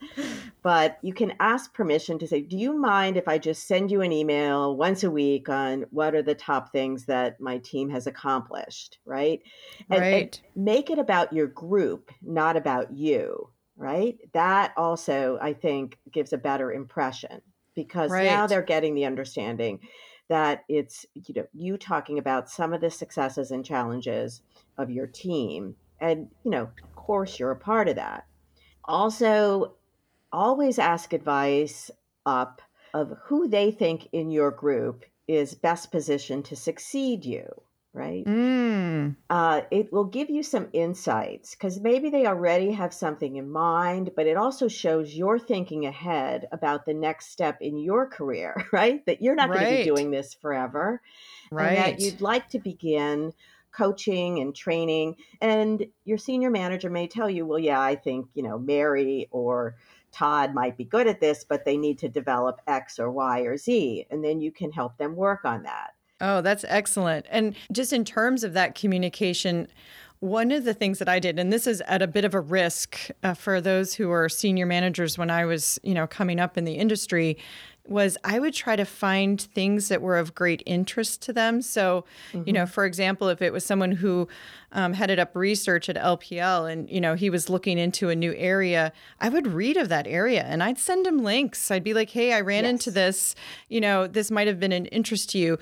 But 0.62 0.98
you 1.02 1.12
can 1.12 1.34
ask 1.40 1.74
permission 1.74 2.18
to 2.20 2.26
say, 2.26 2.40
Do 2.40 2.56
you 2.56 2.72
mind 2.72 3.16
if 3.16 3.26
I 3.26 3.38
just 3.38 3.66
send 3.66 3.90
you 3.90 4.00
an 4.00 4.12
email 4.12 4.76
once 4.76 5.02
a 5.02 5.10
week 5.10 5.48
on 5.48 5.86
what 5.90 6.14
are 6.14 6.22
the 6.22 6.34
top 6.34 6.72
things 6.72 7.04
that 7.06 7.40
my 7.40 7.58
team 7.58 7.90
has 7.90 8.06
accomplished? 8.06 8.98
Right. 9.04 9.42
And, 9.90 10.00
right. 10.00 10.40
And 10.54 10.64
make 10.64 10.88
it 10.88 10.98
about 10.98 11.32
your 11.32 11.48
group, 11.48 12.12
not 12.22 12.56
about 12.56 12.92
you. 12.92 13.50
Right. 13.76 14.16
That 14.32 14.72
also, 14.76 15.38
I 15.42 15.52
think, 15.52 15.98
gives 16.10 16.32
a 16.32 16.38
better 16.38 16.72
impression 16.72 17.42
because 17.74 18.10
right. 18.10 18.24
now 18.24 18.46
they're 18.46 18.62
getting 18.62 18.94
the 18.94 19.04
understanding 19.04 19.80
that 20.28 20.64
it's 20.68 21.06
you 21.14 21.34
know 21.34 21.46
you 21.52 21.76
talking 21.76 22.18
about 22.18 22.50
some 22.50 22.72
of 22.72 22.80
the 22.80 22.90
successes 22.90 23.50
and 23.50 23.64
challenges 23.64 24.42
of 24.78 24.90
your 24.90 25.06
team 25.06 25.76
and 26.00 26.28
you 26.44 26.50
know 26.50 26.62
of 26.62 26.96
course 26.96 27.38
you're 27.38 27.52
a 27.52 27.56
part 27.56 27.88
of 27.88 27.96
that. 27.96 28.26
Also 28.84 29.74
always 30.32 30.78
ask 30.78 31.12
advice 31.12 31.90
up 32.24 32.60
of 32.94 33.16
who 33.24 33.48
they 33.48 33.70
think 33.70 34.08
in 34.12 34.30
your 34.30 34.50
group 34.50 35.04
is 35.28 35.54
best 35.54 35.90
positioned 35.90 36.44
to 36.44 36.56
succeed 36.56 37.24
you 37.24 37.46
right? 37.96 38.24
Mm. 38.26 39.16
Uh, 39.30 39.62
it 39.70 39.90
will 39.90 40.04
give 40.04 40.28
you 40.28 40.42
some 40.42 40.68
insights 40.74 41.54
because 41.54 41.80
maybe 41.80 42.10
they 42.10 42.26
already 42.26 42.70
have 42.72 42.92
something 42.92 43.36
in 43.36 43.50
mind, 43.50 44.10
but 44.14 44.26
it 44.26 44.36
also 44.36 44.68
shows 44.68 45.14
you're 45.14 45.38
thinking 45.38 45.86
ahead 45.86 46.46
about 46.52 46.84
the 46.84 46.94
next 46.94 47.30
step 47.30 47.56
in 47.62 47.78
your 47.78 48.06
career, 48.06 48.66
right? 48.72 49.04
That 49.06 49.22
you're 49.22 49.34
not 49.34 49.48
right. 49.48 49.60
going 49.60 49.72
to 49.72 49.78
be 49.78 49.84
doing 49.84 50.10
this 50.10 50.34
forever. 50.34 51.00
Right. 51.50 51.68
And 51.68 51.76
that 51.78 52.00
you'd 52.00 52.20
like 52.20 52.50
to 52.50 52.58
begin 52.58 53.32
coaching 53.72 54.40
and 54.40 54.54
training. 54.54 55.16
And 55.40 55.86
your 56.04 56.18
senior 56.18 56.50
manager 56.50 56.90
may 56.90 57.08
tell 57.08 57.30
you, 57.30 57.46
well, 57.46 57.58
yeah, 57.58 57.80
I 57.80 57.96
think, 57.96 58.28
you 58.34 58.42
know, 58.42 58.58
Mary 58.58 59.28
or 59.30 59.76
Todd 60.12 60.54
might 60.54 60.76
be 60.76 60.84
good 60.84 61.06
at 61.06 61.20
this, 61.20 61.44
but 61.44 61.64
they 61.64 61.76
need 61.76 61.98
to 62.00 62.08
develop 62.08 62.60
X 62.66 62.98
or 62.98 63.10
Y 63.10 63.40
or 63.40 63.56
Z. 63.56 64.06
And 64.10 64.24
then 64.24 64.40
you 64.40 64.52
can 64.52 64.72
help 64.72 64.96
them 64.98 65.16
work 65.16 65.44
on 65.44 65.64
that. 65.64 65.95
Oh, 66.20 66.40
that's 66.40 66.64
excellent. 66.68 67.26
And 67.30 67.54
just 67.72 67.92
in 67.92 68.04
terms 68.04 68.42
of 68.42 68.54
that 68.54 68.74
communication, 68.74 69.68
one 70.20 70.50
of 70.50 70.64
the 70.64 70.72
things 70.72 70.98
that 70.98 71.08
I 71.08 71.18
did, 71.18 71.38
and 71.38 71.52
this 71.52 71.66
is 71.66 71.82
at 71.82 72.00
a 72.00 72.06
bit 72.06 72.24
of 72.24 72.34
a 72.34 72.40
risk 72.40 73.10
uh, 73.22 73.34
for 73.34 73.60
those 73.60 73.94
who 73.94 74.10
are 74.10 74.28
senior 74.28 74.64
managers 74.64 75.18
when 75.18 75.30
I 75.30 75.44
was, 75.44 75.78
you 75.82 75.92
know, 75.92 76.06
coming 76.06 76.40
up 76.40 76.56
in 76.56 76.64
the 76.64 76.74
industry, 76.74 77.36
was 77.88 78.16
I 78.24 78.38
would 78.38 78.54
try 78.54 78.76
to 78.76 78.84
find 78.84 79.40
things 79.40 79.88
that 79.88 80.02
were 80.02 80.16
of 80.18 80.34
great 80.34 80.62
interest 80.66 81.22
to 81.22 81.32
them. 81.32 81.62
So, 81.62 82.04
mm-hmm. 82.32 82.42
you 82.46 82.52
know, 82.52 82.62
mm-hmm. 82.62 82.72
for 82.72 82.84
example, 82.84 83.28
if 83.28 83.40
it 83.40 83.52
was 83.52 83.64
someone 83.64 83.92
who 83.92 84.28
um, 84.72 84.92
headed 84.92 85.18
up 85.18 85.34
research 85.36 85.88
at 85.88 85.96
LPL 85.96 86.70
and, 86.70 86.90
you 86.90 87.00
know, 87.00 87.14
he 87.14 87.30
was 87.30 87.48
looking 87.48 87.78
into 87.78 88.08
a 88.08 88.16
new 88.16 88.34
area, 88.34 88.92
I 89.20 89.28
would 89.28 89.46
read 89.46 89.76
of 89.76 89.88
that 89.88 90.06
area 90.06 90.42
and 90.42 90.62
I'd 90.62 90.78
send 90.78 91.06
him 91.06 91.18
links. 91.18 91.70
I'd 91.70 91.84
be 91.84 91.94
like, 91.94 92.10
hey, 92.10 92.32
I 92.32 92.40
ran 92.40 92.64
yes. 92.64 92.72
into 92.72 92.90
this, 92.90 93.34
you 93.68 93.80
know, 93.80 94.06
this 94.06 94.30
might 94.30 94.46
have 94.48 94.58
been 94.58 94.72
an 94.72 94.86
interest 94.86 95.30
to 95.30 95.38
you. 95.38 95.58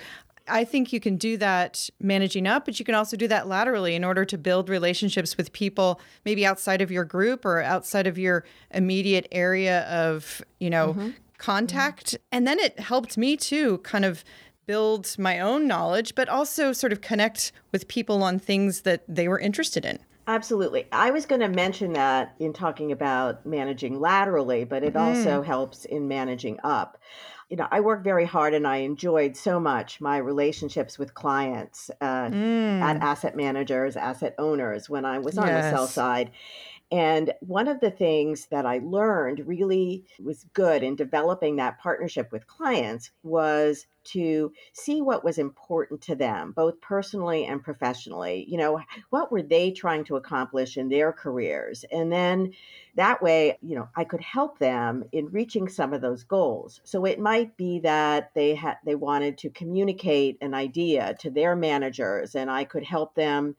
I 0.48 0.64
think 0.64 0.92
you 0.92 1.00
can 1.00 1.16
do 1.16 1.36
that 1.38 1.88
managing 2.00 2.46
up, 2.46 2.64
but 2.64 2.78
you 2.78 2.84
can 2.84 2.94
also 2.94 3.16
do 3.16 3.28
that 3.28 3.48
laterally 3.48 3.94
in 3.94 4.04
order 4.04 4.24
to 4.24 4.36
build 4.36 4.68
relationships 4.68 5.36
with 5.36 5.52
people 5.52 6.00
maybe 6.24 6.44
outside 6.44 6.82
of 6.82 6.90
your 6.90 7.04
group 7.04 7.44
or 7.44 7.62
outside 7.62 8.06
of 8.06 8.18
your 8.18 8.44
immediate 8.70 9.26
area 9.32 9.82
of, 9.84 10.42
you 10.60 10.70
know, 10.70 10.88
mm-hmm. 10.88 11.10
contact. 11.38 12.06
Mm-hmm. 12.06 12.22
And 12.32 12.46
then 12.46 12.58
it 12.58 12.78
helped 12.78 13.16
me 13.16 13.36
too 13.36 13.78
kind 13.78 14.04
of 14.04 14.24
build 14.66 15.16
my 15.18 15.40
own 15.40 15.66
knowledge, 15.66 16.14
but 16.14 16.28
also 16.28 16.72
sort 16.72 16.92
of 16.92 17.00
connect 17.00 17.52
with 17.72 17.88
people 17.88 18.22
on 18.22 18.38
things 18.38 18.82
that 18.82 19.02
they 19.08 19.28
were 19.28 19.38
interested 19.38 19.84
in. 19.84 19.98
Absolutely. 20.26 20.86
I 20.90 21.10
was 21.10 21.26
going 21.26 21.42
to 21.42 21.48
mention 21.48 21.92
that 21.94 22.34
in 22.38 22.54
talking 22.54 22.92
about 22.92 23.44
managing 23.44 24.00
laterally, 24.00 24.64
but 24.64 24.82
it 24.82 24.94
mm. 24.94 25.00
also 25.00 25.42
helps 25.42 25.84
in 25.84 26.08
managing 26.08 26.58
up 26.64 26.98
you 27.48 27.56
know, 27.56 27.68
I 27.70 27.80
work 27.80 28.02
very 28.02 28.24
hard 28.24 28.54
and 28.54 28.66
I 28.66 28.78
enjoyed 28.78 29.36
so 29.36 29.60
much 29.60 30.00
my 30.00 30.18
relationships 30.18 30.98
with 30.98 31.14
clients, 31.14 31.90
uh, 32.00 32.28
mm. 32.28 32.80
at 32.80 33.02
asset 33.02 33.36
managers, 33.36 33.96
asset 33.96 34.34
owners 34.38 34.88
when 34.88 35.04
I 35.04 35.18
was 35.18 35.38
on 35.38 35.46
yes. 35.46 35.64
the 35.64 35.76
sell 35.76 35.86
side. 35.86 36.30
And 36.90 37.32
one 37.40 37.66
of 37.68 37.80
the 37.80 37.90
things 37.90 38.46
that 38.46 38.66
I 38.66 38.78
learned 38.78 39.46
really 39.46 40.04
was 40.22 40.44
good 40.52 40.82
in 40.82 40.96
developing 40.96 41.56
that 41.56 41.78
partnership 41.78 42.30
with 42.30 42.46
clients 42.46 43.10
was 43.22 43.86
to 44.04 44.52
see 44.72 45.00
what 45.00 45.24
was 45.24 45.38
important 45.38 46.00
to 46.02 46.14
them, 46.14 46.52
both 46.52 46.80
personally 46.80 47.46
and 47.46 47.62
professionally. 47.62 48.44
You 48.48 48.58
know, 48.58 48.80
what 49.10 49.32
were 49.32 49.42
they 49.42 49.70
trying 49.70 50.04
to 50.04 50.16
accomplish 50.16 50.76
in 50.76 50.88
their 50.88 51.12
careers? 51.12 51.84
And 51.90 52.12
then 52.12 52.52
that 52.96 53.22
way, 53.22 53.58
you 53.62 53.76
know, 53.76 53.88
I 53.96 54.04
could 54.04 54.20
help 54.20 54.58
them 54.58 55.04
in 55.12 55.30
reaching 55.30 55.68
some 55.68 55.92
of 55.92 56.00
those 56.00 56.24
goals. 56.24 56.80
So 56.84 57.04
it 57.04 57.18
might 57.18 57.56
be 57.56 57.80
that 57.80 58.30
they 58.34 58.54
had 58.54 58.76
they 58.84 58.94
wanted 58.94 59.38
to 59.38 59.50
communicate 59.50 60.38
an 60.40 60.54
idea 60.54 61.14
to 61.20 61.30
their 61.30 61.56
managers 61.56 62.34
and 62.34 62.50
I 62.50 62.64
could 62.64 62.84
help 62.84 63.14
them 63.14 63.56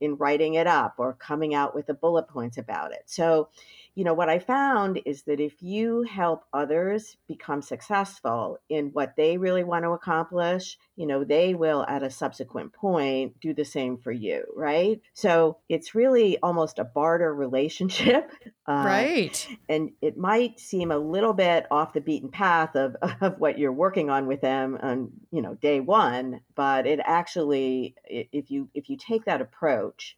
in 0.00 0.16
writing 0.16 0.54
it 0.54 0.66
up 0.66 0.94
or 0.98 1.14
coming 1.14 1.54
out 1.54 1.74
with 1.74 1.86
the 1.86 1.94
bullet 1.94 2.28
points 2.28 2.58
about 2.58 2.92
it. 2.92 3.02
So, 3.06 3.48
you 3.96 4.04
know, 4.04 4.12
what 4.12 4.28
I 4.28 4.38
found 4.38 5.00
is 5.06 5.22
that 5.22 5.40
if 5.40 5.62
you 5.62 6.02
help 6.02 6.44
others 6.52 7.16
become 7.26 7.62
successful 7.62 8.58
in 8.68 8.90
what 8.92 9.14
they 9.16 9.38
really 9.38 9.64
want 9.64 9.84
to 9.84 9.92
accomplish, 9.92 10.76
you 10.96 11.06
know, 11.06 11.24
they 11.24 11.54
will 11.54 11.82
at 11.88 12.02
a 12.02 12.10
subsequent 12.10 12.74
point 12.74 13.40
do 13.40 13.54
the 13.54 13.64
same 13.64 13.96
for 13.96 14.12
you, 14.12 14.44
right? 14.54 15.00
So 15.14 15.56
it's 15.70 15.94
really 15.94 16.36
almost 16.42 16.78
a 16.78 16.84
barter 16.84 17.34
relationship. 17.34 18.30
Uh, 18.68 18.82
right. 18.84 19.48
And 19.68 19.92
it 20.02 20.16
might 20.16 20.58
seem 20.58 20.90
a 20.90 20.98
little 20.98 21.32
bit 21.32 21.66
off 21.70 21.92
the 21.92 22.00
beaten 22.00 22.32
path 22.32 22.74
of, 22.74 22.96
of 23.20 23.38
what 23.38 23.60
you're 23.60 23.70
working 23.70 24.10
on 24.10 24.26
with 24.26 24.40
them 24.40 24.76
on, 24.82 25.12
you 25.30 25.40
know, 25.40 25.54
day 25.54 25.78
one, 25.78 26.40
but 26.56 26.84
it 26.84 26.98
actually, 27.04 27.94
if 28.08 28.50
you, 28.50 28.68
if 28.74 28.90
you 28.90 28.96
take 28.96 29.26
that 29.26 29.40
approach, 29.40 30.16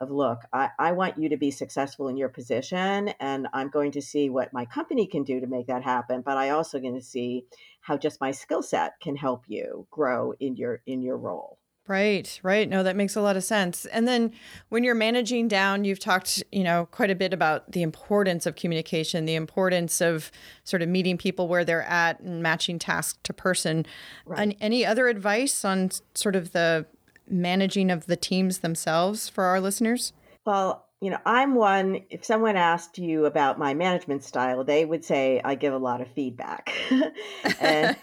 of 0.00 0.10
look, 0.10 0.40
I, 0.52 0.70
I 0.78 0.92
want 0.92 1.18
you 1.18 1.28
to 1.28 1.36
be 1.36 1.50
successful 1.50 2.08
in 2.08 2.16
your 2.16 2.28
position 2.28 3.08
and 3.20 3.48
I'm 3.52 3.68
going 3.68 3.92
to 3.92 4.02
see 4.02 4.28
what 4.28 4.52
my 4.52 4.64
company 4.64 5.06
can 5.06 5.24
do 5.24 5.40
to 5.40 5.46
make 5.46 5.66
that 5.68 5.82
happen. 5.82 6.22
But 6.22 6.36
I 6.36 6.50
also 6.50 6.80
going 6.80 6.98
to 6.98 7.04
see 7.04 7.46
how 7.80 7.96
just 7.96 8.20
my 8.20 8.30
skill 8.30 8.62
set 8.62 8.94
can 9.00 9.16
help 9.16 9.44
you 9.46 9.86
grow 9.90 10.32
in 10.40 10.56
your 10.56 10.82
in 10.86 11.02
your 11.02 11.16
role. 11.16 11.58
Right, 11.86 12.40
right. 12.42 12.66
No, 12.66 12.82
that 12.82 12.96
makes 12.96 13.14
a 13.14 13.20
lot 13.20 13.36
of 13.36 13.44
sense. 13.44 13.84
And 13.84 14.08
then 14.08 14.32
when 14.70 14.84
you're 14.84 14.94
managing 14.94 15.48
down, 15.48 15.84
you've 15.84 15.98
talked, 15.98 16.42
you 16.50 16.64
know, 16.64 16.88
quite 16.90 17.10
a 17.10 17.14
bit 17.14 17.34
about 17.34 17.72
the 17.72 17.82
importance 17.82 18.46
of 18.46 18.56
communication, 18.56 19.26
the 19.26 19.34
importance 19.34 20.00
of 20.00 20.32
sort 20.64 20.80
of 20.80 20.88
meeting 20.88 21.18
people 21.18 21.46
where 21.46 21.62
they're 21.62 21.82
at 21.82 22.20
and 22.20 22.42
matching 22.42 22.78
task 22.78 23.22
to 23.24 23.34
person. 23.34 23.84
Right. 24.24 24.40
And 24.40 24.56
any 24.62 24.86
other 24.86 25.08
advice 25.08 25.62
on 25.62 25.90
sort 26.14 26.36
of 26.36 26.52
the 26.52 26.86
managing 27.28 27.90
of 27.90 28.06
the 28.06 28.16
teams 28.16 28.58
themselves 28.58 29.28
for 29.28 29.44
our 29.44 29.60
listeners? 29.60 30.12
Well, 30.44 30.84
you 31.00 31.10
know, 31.10 31.18
I'm 31.26 31.54
one, 31.54 32.02
if 32.08 32.24
someone 32.24 32.56
asked 32.56 32.96
you 32.96 33.26
about 33.26 33.58
my 33.58 33.74
management 33.74 34.24
style, 34.24 34.64
they 34.64 34.86
would 34.86 35.04
say 35.04 35.38
I 35.44 35.54
give 35.54 35.74
a 35.74 35.78
lot 35.78 36.00
of 36.00 36.08
feedback. 36.08 36.72
and 37.60 37.94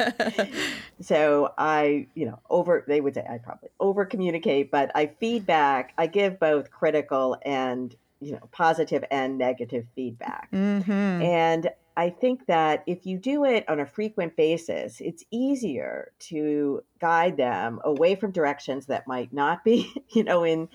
so 1.01 1.51
I, 1.57 2.05
you 2.13 2.27
know, 2.27 2.39
over, 2.49 2.83
they 2.87 3.01
would 3.01 3.15
say 3.15 3.25
I 3.27 3.39
probably 3.39 3.69
over 3.79 4.05
communicate, 4.05 4.69
but 4.69 4.91
I 4.93 5.07
feedback, 5.19 5.93
I 5.97 6.05
give 6.05 6.39
both 6.39 6.69
critical 6.69 7.37
and, 7.43 7.95
you 8.19 8.33
know, 8.33 8.49
positive 8.51 9.03
and 9.09 9.39
negative 9.39 9.87
feedback. 9.95 10.51
Mm-hmm. 10.51 10.91
And 10.91 11.69
I 12.01 12.09
think 12.09 12.47
that 12.47 12.83
if 12.87 13.05
you 13.05 13.19
do 13.19 13.45
it 13.45 13.63
on 13.69 13.79
a 13.79 13.85
frequent 13.85 14.35
basis, 14.35 15.01
it's 15.01 15.23
easier 15.29 16.11
to 16.31 16.83
guide 16.99 17.37
them 17.37 17.79
away 17.83 18.15
from 18.15 18.31
directions 18.31 18.87
that 18.87 19.05
might 19.05 19.31
not 19.31 19.63
be, 19.63 19.93
you 20.09 20.23
know, 20.23 20.43
in 20.43 20.67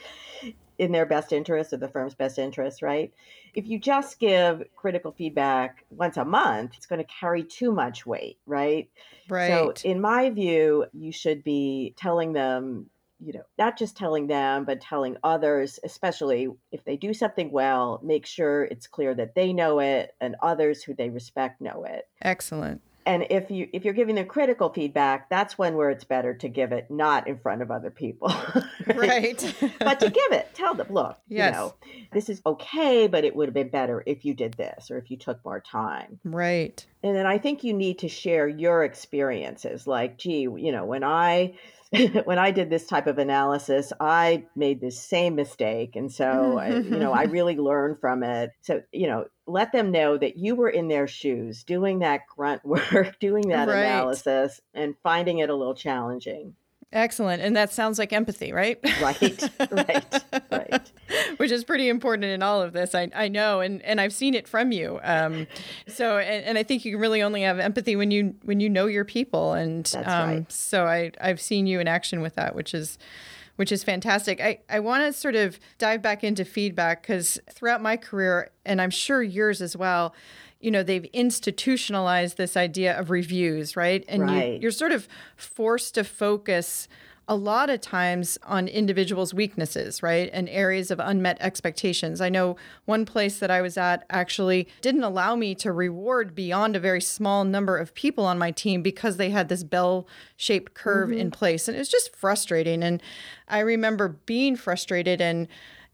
in 0.78 0.92
their 0.92 1.04
best 1.04 1.32
interest 1.32 1.72
or 1.72 1.78
the 1.78 1.88
firm's 1.88 2.14
best 2.14 2.38
interest, 2.38 2.80
right? 2.80 3.12
If 3.54 3.66
you 3.66 3.80
just 3.80 4.20
give 4.20 4.62
critical 4.76 5.10
feedback 5.10 5.84
once 5.90 6.16
a 6.16 6.24
month, 6.24 6.74
it's 6.76 6.86
going 6.86 7.00
to 7.00 7.12
carry 7.20 7.42
too 7.42 7.72
much 7.72 8.06
weight, 8.06 8.38
right? 8.46 8.88
Right. 9.28 9.48
So, 9.48 9.74
in 9.82 10.00
my 10.00 10.30
view, 10.30 10.84
you 10.92 11.10
should 11.10 11.42
be 11.42 11.92
telling 11.96 12.34
them 12.34 12.88
you 13.18 13.32
know, 13.32 13.44
not 13.58 13.78
just 13.78 13.96
telling 13.96 14.26
them, 14.26 14.64
but 14.64 14.80
telling 14.80 15.16
others, 15.24 15.78
especially 15.84 16.48
if 16.72 16.84
they 16.84 16.96
do 16.96 17.14
something 17.14 17.50
well, 17.50 18.00
make 18.02 18.26
sure 18.26 18.64
it's 18.64 18.86
clear 18.86 19.14
that 19.14 19.34
they 19.34 19.52
know 19.52 19.80
it 19.80 20.14
and 20.20 20.36
others 20.42 20.82
who 20.82 20.94
they 20.94 21.08
respect 21.08 21.60
know 21.60 21.84
it. 21.84 22.08
Excellent. 22.22 22.82
And 23.06 23.24
if 23.30 23.52
you 23.52 23.68
if 23.72 23.84
you're 23.84 23.94
giving 23.94 24.16
them 24.16 24.26
critical 24.26 24.68
feedback, 24.68 25.30
that's 25.30 25.56
when 25.56 25.76
where 25.76 25.90
it's 25.90 26.02
better 26.02 26.34
to 26.34 26.48
give 26.48 26.72
it 26.72 26.90
not 26.90 27.28
in 27.28 27.38
front 27.38 27.62
of 27.62 27.70
other 27.70 27.90
people. 27.90 28.34
right. 28.86 29.54
but 29.78 30.00
to 30.00 30.10
give 30.10 30.32
it, 30.32 30.50
tell 30.54 30.74
them, 30.74 30.88
look, 30.90 31.16
yes. 31.28 31.54
you 31.54 31.60
know, 31.60 31.74
this 32.12 32.28
is 32.28 32.42
okay, 32.44 33.06
but 33.06 33.24
it 33.24 33.36
would 33.36 33.46
have 33.46 33.54
been 33.54 33.68
better 33.68 34.02
if 34.06 34.24
you 34.24 34.34
did 34.34 34.54
this 34.54 34.90
or 34.90 34.98
if 34.98 35.08
you 35.08 35.16
took 35.16 35.42
more 35.44 35.60
time. 35.60 36.18
Right. 36.24 36.84
And 37.04 37.14
then 37.14 37.26
I 37.26 37.38
think 37.38 37.62
you 37.62 37.72
need 37.72 38.00
to 38.00 38.08
share 38.08 38.48
your 38.48 38.82
experiences. 38.82 39.86
Like, 39.86 40.18
gee, 40.18 40.40
you 40.40 40.72
know, 40.72 40.84
when 40.84 41.04
I 41.04 41.54
when 42.24 42.38
I 42.38 42.50
did 42.50 42.70
this 42.70 42.86
type 42.86 43.06
of 43.06 43.18
analysis, 43.18 43.92
I 44.00 44.44
made 44.54 44.80
this 44.80 45.00
same 45.00 45.34
mistake. 45.34 45.96
And 45.96 46.10
so, 46.10 46.58
I, 46.58 46.70
you 46.70 46.98
know, 46.98 47.12
I 47.12 47.22
really 47.24 47.56
learned 47.56 48.00
from 48.00 48.22
it. 48.22 48.50
So, 48.62 48.82
you 48.92 49.06
know, 49.06 49.26
let 49.46 49.72
them 49.72 49.92
know 49.92 50.18
that 50.18 50.36
you 50.36 50.56
were 50.56 50.68
in 50.68 50.88
their 50.88 51.06
shoes 51.06 51.62
doing 51.64 52.00
that 52.00 52.22
grunt 52.34 52.64
work, 52.64 53.18
doing 53.20 53.48
that 53.48 53.68
right. 53.68 53.78
analysis, 53.78 54.60
and 54.74 54.94
finding 55.02 55.38
it 55.38 55.50
a 55.50 55.54
little 55.54 55.74
challenging. 55.74 56.54
Excellent. 56.92 57.42
And 57.42 57.56
that 57.56 57.72
sounds 57.72 57.98
like 57.98 58.12
empathy, 58.12 58.52
right? 58.52 58.78
Right, 59.00 59.50
right, 59.70 60.24
right. 60.50 60.85
Which 61.46 61.50
is 61.50 61.64
pretty 61.64 61.88
important 61.88 62.24
in 62.24 62.42
all 62.42 62.62
of 62.62 62.72
this. 62.72 62.94
I, 62.94 63.10
I 63.14 63.28
know, 63.28 63.60
and, 63.60 63.82
and 63.82 64.00
I've 64.00 64.12
seen 64.12 64.34
it 64.34 64.48
from 64.48 64.72
you. 64.72 65.00
Um, 65.02 65.46
so, 65.88 66.18
and, 66.18 66.44
and 66.44 66.58
I 66.58 66.62
think 66.62 66.84
you 66.84 66.92
can 66.92 67.00
really 67.00 67.22
only 67.22 67.42
have 67.42 67.58
empathy 67.58 67.96
when 67.96 68.10
you 68.10 68.34
when 68.42 68.60
you 68.60 68.68
know 68.68 68.86
your 68.86 69.04
people. 69.04 69.52
And 69.52 69.90
um, 70.04 70.04
right. 70.04 70.52
so 70.52 70.86
I, 70.86 71.12
I've 71.20 71.40
seen 71.40 71.66
you 71.66 71.80
in 71.80 71.88
action 71.88 72.20
with 72.20 72.34
that, 72.36 72.54
which 72.54 72.74
is 72.74 72.98
which 73.56 73.72
is 73.72 73.82
fantastic. 73.82 74.40
I, 74.40 74.60
I 74.68 74.80
want 74.80 75.04
to 75.04 75.12
sort 75.18 75.34
of 75.34 75.58
dive 75.78 76.02
back 76.02 76.22
into 76.22 76.44
feedback 76.44 77.02
because 77.02 77.38
throughout 77.50 77.82
my 77.82 77.96
career, 77.96 78.50
and 78.64 78.80
I'm 78.80 78.90
sure 78.90 79.22
yours 79.22 79.62
as 79.62 79.76
well, 79.76 80.14
you 80.60 80.70
know 80.70 80.82
they've 80.82 81.04
institutionalized 81.12 82.36
this 82.36 82.56
idea 82.56 82.98
of 82.98 83.10
reviews 83.10 83.76
right 83.76 84.04
and 84.08 84.22
right. 84.22 84.54
You, 84.54 84.58
you're 84.62 84.70
sort 84.70 84.92
of 84.92 85.06
forced 85.36 85.94
to 85.94 86.04
focus 86.04 86.88
a 87.28 87.34
lot 87.34 87.70
of 87.70 87.80
times 87.80 88.38
on 88.44 88.68
individuals' 88.68 89.34
weaknesses, 89.34 90.02
right? 90.02 90.30
And 90.32 90.48
areas 90.48 90.92
of 90.92 91.00
unmet 91.00 91.38
expectations. 91.40 92.20
I 92.20 92.28
know 92.28 92.56
one 92.84 93.04
place 93.04 93.40
that 93.40 93.50
I 93.50 93.60
was 93.60 93.76
at 93.76 94.04
actually 94.10 94.68
didn't 94.80 95.02
allow 95.02 95.34
me 95.34 95.54
to 95.56 95.72
reward 95.72 96.36
beyond 96.36 96.76
a 96.76 96.80
very 96.80 97.00
small 97.00 97.44
number 97.44 97.76
of 97.76 97.94
people 97.94 98.24
on 98.24 98.38
my 98.38 98.52
team 98.52 98.80
because 98.80 99.16
they 99.16 99.30
had 99.30 99.48
this 99.48 99.64
bell 99.64 100.06
shaped 100.36 100.74
curve 100.74 101.08
mm-hmm. 101.08 101.18
in 101.18 101.30
place. 101.32 101.66
And 101.66 101.76
it 101.76 101.80
was 101.80 101.88
just 101.88 102.14
frustrating. 102.14 102.84
And 102.84 103.02
I 103.48 103.58
remember 103.58 104.08
being 104.08 104.54
frustrated 104.54 105.20
and 105.20 105.48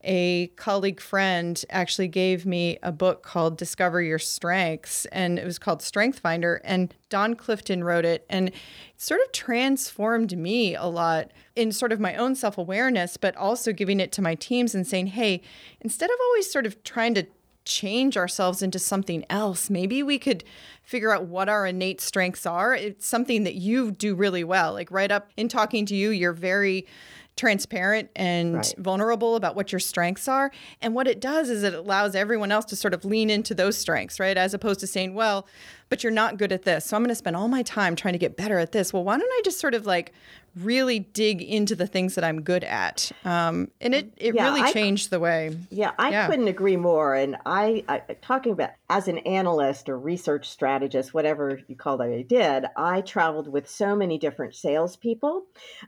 a 0.04 0.48
colleague 0.56 1.00
friend 1.00 1.64
actually 1.70 2.08
gave 2.08 2.44
me 2.44 2.78
a 2.82 2.92
book 2.92 3.22
called 3.22 3.56
Discover 3.56 4.02
Your 4.02 4.18
Strengths, 4.18 5.06
and 5.06 5.38
it 5.38 5.44
was 5.44 5.58
called 5.58 5.82
Strength 5.82 6.18
Finder. 6.18 6.60
And 6.64 6.94
Don 7.08 7.34
Clifton 7.34 7.84
wrote 7.84 8.04
it, 8.04 8.26
and 8.28 8.48
it 8.48 8.54
sort 8.96 9.20
of 9.24 9.32
transformed 9.32 10.36
me 10.36 10.74
a 10.74 10.84
lot 10.84 11.30
in 11.54 11.72
sort 11.72 11.92
of 11.92 12.00
my 12.00 12.16
own 12.16 12.34
self 12.34 12.58
awareness, 12.58 13.16
but 13.16 13.36
also 13.36 13.72
giving 13.72 14.00
it 14.00 14.12
to 14.12 14.22
my 14.22 14.34
teams 14.34 14.74
and 14.74 14.86
saying, 14.86 15.08
hey, 15.08 15.42
instead 15.80 16.10
of 16.10 16.16
always 16.28 16.50
sort 16.50 16.66
of 16.66 16.82
trying 16.82 17.14
to 17.14 17.26
change 17.64 18.16
ourselves 18.16 18.62
into 18.62 18.78
something 18.78 19.24
else. 19.30 19.70
Maybe 19.70 20.02
we 20.02 20.18
could 20.18 20.44
figure 20.82 21.12
out 21.14 21.26
what 21.26 21.48
our 21.48 21.66
innate 21.66 22.00
strengths 22.00 22.44
are. 22.46 22.74
It's 22.74 23.06
something 23.06 23.44
that 23.44 23.54
you 23.54 23.92
do 23.92 24.14
really 24.14 24.44
well. 24.44 24.72
Like 24.72 24.90
right 24.90 25.10
up 25.10 25.30
in 25.36 25.48
talking 25.48 25.86
to 25.86 25.94
you, 25.94 26.10
you're 26.10 26.32
very 26.32 26.86
transparent 27.36 28.10
and 28.14 28.56
right. 28.56 28.74
vulnerable 28.78 29.36
about 29.36 29.56
what 29.56 29.72
your 29.72 29.78
strengths 29.78 30.28
are. 30.28 30.50
And 30.80 30.94
what 30.94 31.08
it 31.08 31.20
does 31.20 31.48
is 31.48 31.62
it 31.62 31.74
allows 31.74 32.14
everyone 32.14 32.52
else 32.52 32.66
to 32.66 32.76
sort 32.76 32.94
of 32.94 33.04
lean 33.04 33.30
into 33.30 33.54
those 33.54 33.76
strengths, 33.76 34.20
right? 34.20 34.36
As 34.36 34.54
opposed 34.54 34.80
to 34.80 34.86
saying, 34.86 35.14
well, 35.14 35.46
but 35.92 36.02
you're 36.02 36.10
not 36.10 36.38
good 36.38 36.52
at 36.52 36.62
this. 36.62 36.86
So 36.86 36.96
I'm 36.96 37.02
going 37.02 37.10
to 37.10 37.14
spend 37.14 37.36
all 37.36 37.48
my 37.48 37.62
time 37.62 37.96
trying 37.96 38.14
to 38.14 38.18
get 38.18 38.34
better 38.34 38.58
at 38.58 38.72
this. 38.72 38.94
Well, 38.94 39.04
why 39.04 39.18
don't 39.18 39.30
I 39.30 39.42
just 39.44 39.60
sort 39.60 39.74
of 39.74 39.84
like 39.84 40.14
really 40.56 41.00
dig 41.00 41.42
into 41.42 41.76
the 41.76 41.86
things 41.86 42.14
that 42.14 42.24
I'm 42.24 42.40
good 42.40 42.64
at. 42.64 43.12
Um, 43.26 43.70
and 43.78 43.94
it, 43.94 44.10
it 44.16 44.34
yeah, 44.34 44.44
really 44.44 44.62
I, 44.62 44.72
changed 44.72 45.10
the 45.10 45.20
way. 45.20 45.54
Yeah, 45.68 45.90
I 45.98 46.08
yeah. 46.08 46.28
couldn't 46.28 46.48
agree 46.48 46.78
more. 46.78 47.14
And 47.14 47.36
I, 47.44 47.84
I, 47.90 47.98
talking 48.22 48.52
about 48.52 48.70
as 48.88 49.06
an 49.06 49.18
analyst 49.18 49.90
or 49.90 49.98
research 49.98 50.48
strategist, 50.48 51.12
whatever 51.12 51.60
you 51.68 51.76
call 51.76 51.98
that 51.98 52.08
I 52.08 52.22
did, 52.22 52.64
I 52.74 53.02
traveled 53.02 53.48
with 53.52 53.68
so 53.68 53.94
many 53.94 54.16
different 54.16 54.54
salespeople 54.54 55.42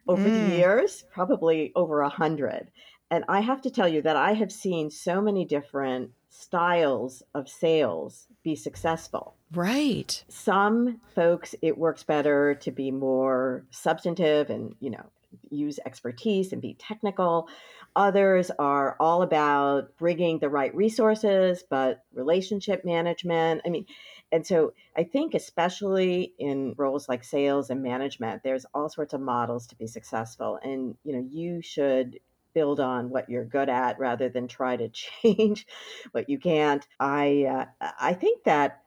over 0.06 0.28
mm. 0.28 0.50
the 0.50 0.56
years, 0.56 1.02
probably 1.14 1.72
over 1.74 2.02
a 2.02 2.10
hundred. 2.10 2.70
And 3.10 3.24
I 3.26 3.40
have 3.40 3.62
to 3.62 3.70
tell 3.70 3.88
you 3.88 4.02
that 4.02 4.16
I 4.16 4.34
have 4.34 4.52
seen 4.52 4.90
so 4.90 5.22
many 5.22 5.46
different 5.46 6.10
styles 6.28 7.22
of 7.34 7.48
sales 7.48 8.26
be 8.44 8.54
successful. 8.54 9.34
Right. 9.52 10.22
Some 10.28 11.00
folks, 11.14 11.54
it 11.62 11.76
works 11.76 12.04
better 12.04 12.54
to 12.56 12.70
be 12.70 12.90
more 12.90 13.64
substantive 13.70 14.50
and, 14.50 14.76
you 14.80 14.90
know, 14.90 15.06
use 15.50 15.80
expertise 15.84 16.52
and 16.52 16.62
be 16.62 16.74
technical. 16.74 17.48
Others 17.96 18.50
are 18.58 18.96
all 19.00 19.22
about 19.22 19.96
bringing 19.96 20.38
the 20.38 20.48
right 20.48 20.74
resources, 20.74 21.64
but 21.68 22.04
relationship 22.12 22.84
management. 22.84 23.62
I 23.64 23.70
mean, 23.70 23.86
and 24.32 24.46
so 24.46 24.74
I 24.96 25.04
think, 25.04 25.34
especially 25.34 26.34
in 26.38 26.74
roles 26.76 27.08
like 27.08 27.22
sales 27.22 27.70
and 27.70 27.82
management, 27.82 28.42
there's 28.42 28.66
all 28.74 28.88
sorts 28.88 29.14
of 29.14 29.20
models 29.20 29.66
to 29.68 29.76
be 29.76 29.86
successful. 29.86 30.58
And, 30.62 30.96
you 31.04 31.14
know, 31.14 31.24
you 31.30 31.62
should 31.62 32.18
build 32.54 32.80
on 32.80 33.10
what 33.10 33.28
you're 33.28 33.44
good 33.44 33.68
at 33.68 33.98
rather 33.98 34.28
than 34.28 34.48
try 34.48 34.76
to 34.76 34.88
change 35.22 35.66
what 36.12 36.28
you 36.28 36.38
can't. 36.38 36.86
I 36.98 37.66
uh, 37.80 37.90
I 38.00 38.14
think 38.14 38.44
that 38.44 38.82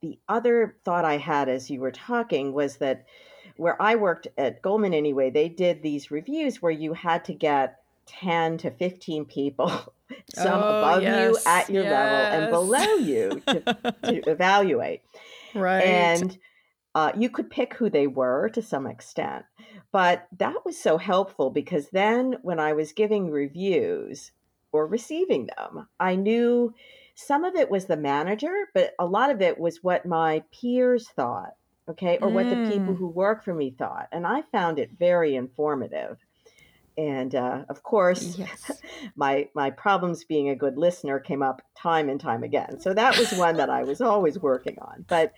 the 0.00 0.18
other 0.28 0.76
thought 0.84 1.04
I 1.04 1.18
had 1.18 1.48
as 1.48 1.70
you 1.70 1.80
were 1.80 1.92
talking 1.92 2.52
was 2.52 2.76
that 2.78 3.04
where 3.56 3.80
I 3.80 3.96
worked 3.96 4.28
at 4.38 4.62
Goldman 4.62 4.94
anyway, 4.94 5.30
they 5.30 5.48
did 5.48 5.82
these 5.82 6.10
reviews 6.10 6.62
where 6.62 6.72
you 6.72 6.94
had 6.94 7.26
to 7.26 7.34
get 7.34 7.80
10 8.06 8.58
to 8.58 8.70
15 8.70 9.26
people, 9.26 9.68
some 10.34 10.62
oh, 10.62 10.78
above 10.78 11.02
yes, 11.02 11.30
you 11.30 11.38
at 11.46 11.70
your 11.70 11.82
yes. 11.84 11.92
level 11.92 12.42
and 12.42 12.50
below 12.50 12.94
you 12.94 13.42
to, 13.46 13.60
to 14.02 14.22
evaluate. 14.30 15.02
Right. 15.54 15.84
And 15.84 16.38
uh, 16.94 17.12
you 17.16 17.30
could 17.30 17.50
pick 17.50 17.74
who 17.74 17.88
they 17.88 18.06
were 18.06 18.48
to 18.50 18.62
some 18.62 18.86
extent. 18.86 19.44
But 19.92 20.26
that 20.38 20.64
was 20.64 20.78
so 20.78 20.98
helpful 20.98 21.50
because 21.50 21.88
then 21.90 22.36
when 22.42 22.60
I 22.60 22.72
was 22.72 22.92
giving 22.92 23.30
reviews 23.30 24.32
or 24.72 24.86
receiving 24.86 25.48
them, 25.56 25.88
I 25.98 26.16
knew 26.16 26.74
some 27.14 27.44
of 27.44 27.54
it 27.54 27.70
was 27.70 27.86
the 27.86 27.96
manager, 27.96 28.68
but 28.72 28.94
a 28.98 29.06
lot 29.06 29.30
of 29.30 29.42
it 29.42 29.58
was 29.58 29.82
what 29.82 30.06
my 30.06 30.42
peers 30.52 31.08
thought, 31.08 31.54
okay, 31.88 32.18
or 32.22 32.28
mm. 32.28 32.32
what 32.32 32.48
the 32.48 32.70
people 32.70 32.94
mm. 32.94 32.96
who 32.96 33.08
work 33.08 33.44
for 33.44 33.54
me 33.54 33.74
thought. 33.76 34.08
And 34.12 34.26
I 34.26 34.42
found 34.52 34.78
it 34.78 34.90
very 34.98 35.34
informative. 35.36 36.18
And 36.96 37.34
uh, 37.34 37.64
of 37.68 37.82
course, 37.82 38.36
yes. 38.38 38.70
my 39.16 39.48
my 39.54 39.70
problems 39.70 40.24
being 40.24 40.50
a 40.50 40.56
good 40.56 40.76
listener 40.76 41.18
came 41.18 41.42
up 41.42 41.62
time 41.76 42.08
and 42.08 42.20
time 42.20 42.42
again. 42.42 42.80
So 42.80 42.92
that 42.94 43.16
was 43.18 43.32
one 43.32 43.56
that 43.56 43.70
I 43.70 43.84
was 43.84 44.00
always 44.00 44.38
working 44.38 44.76
on. 44.80 45.04
But 45.08 45.32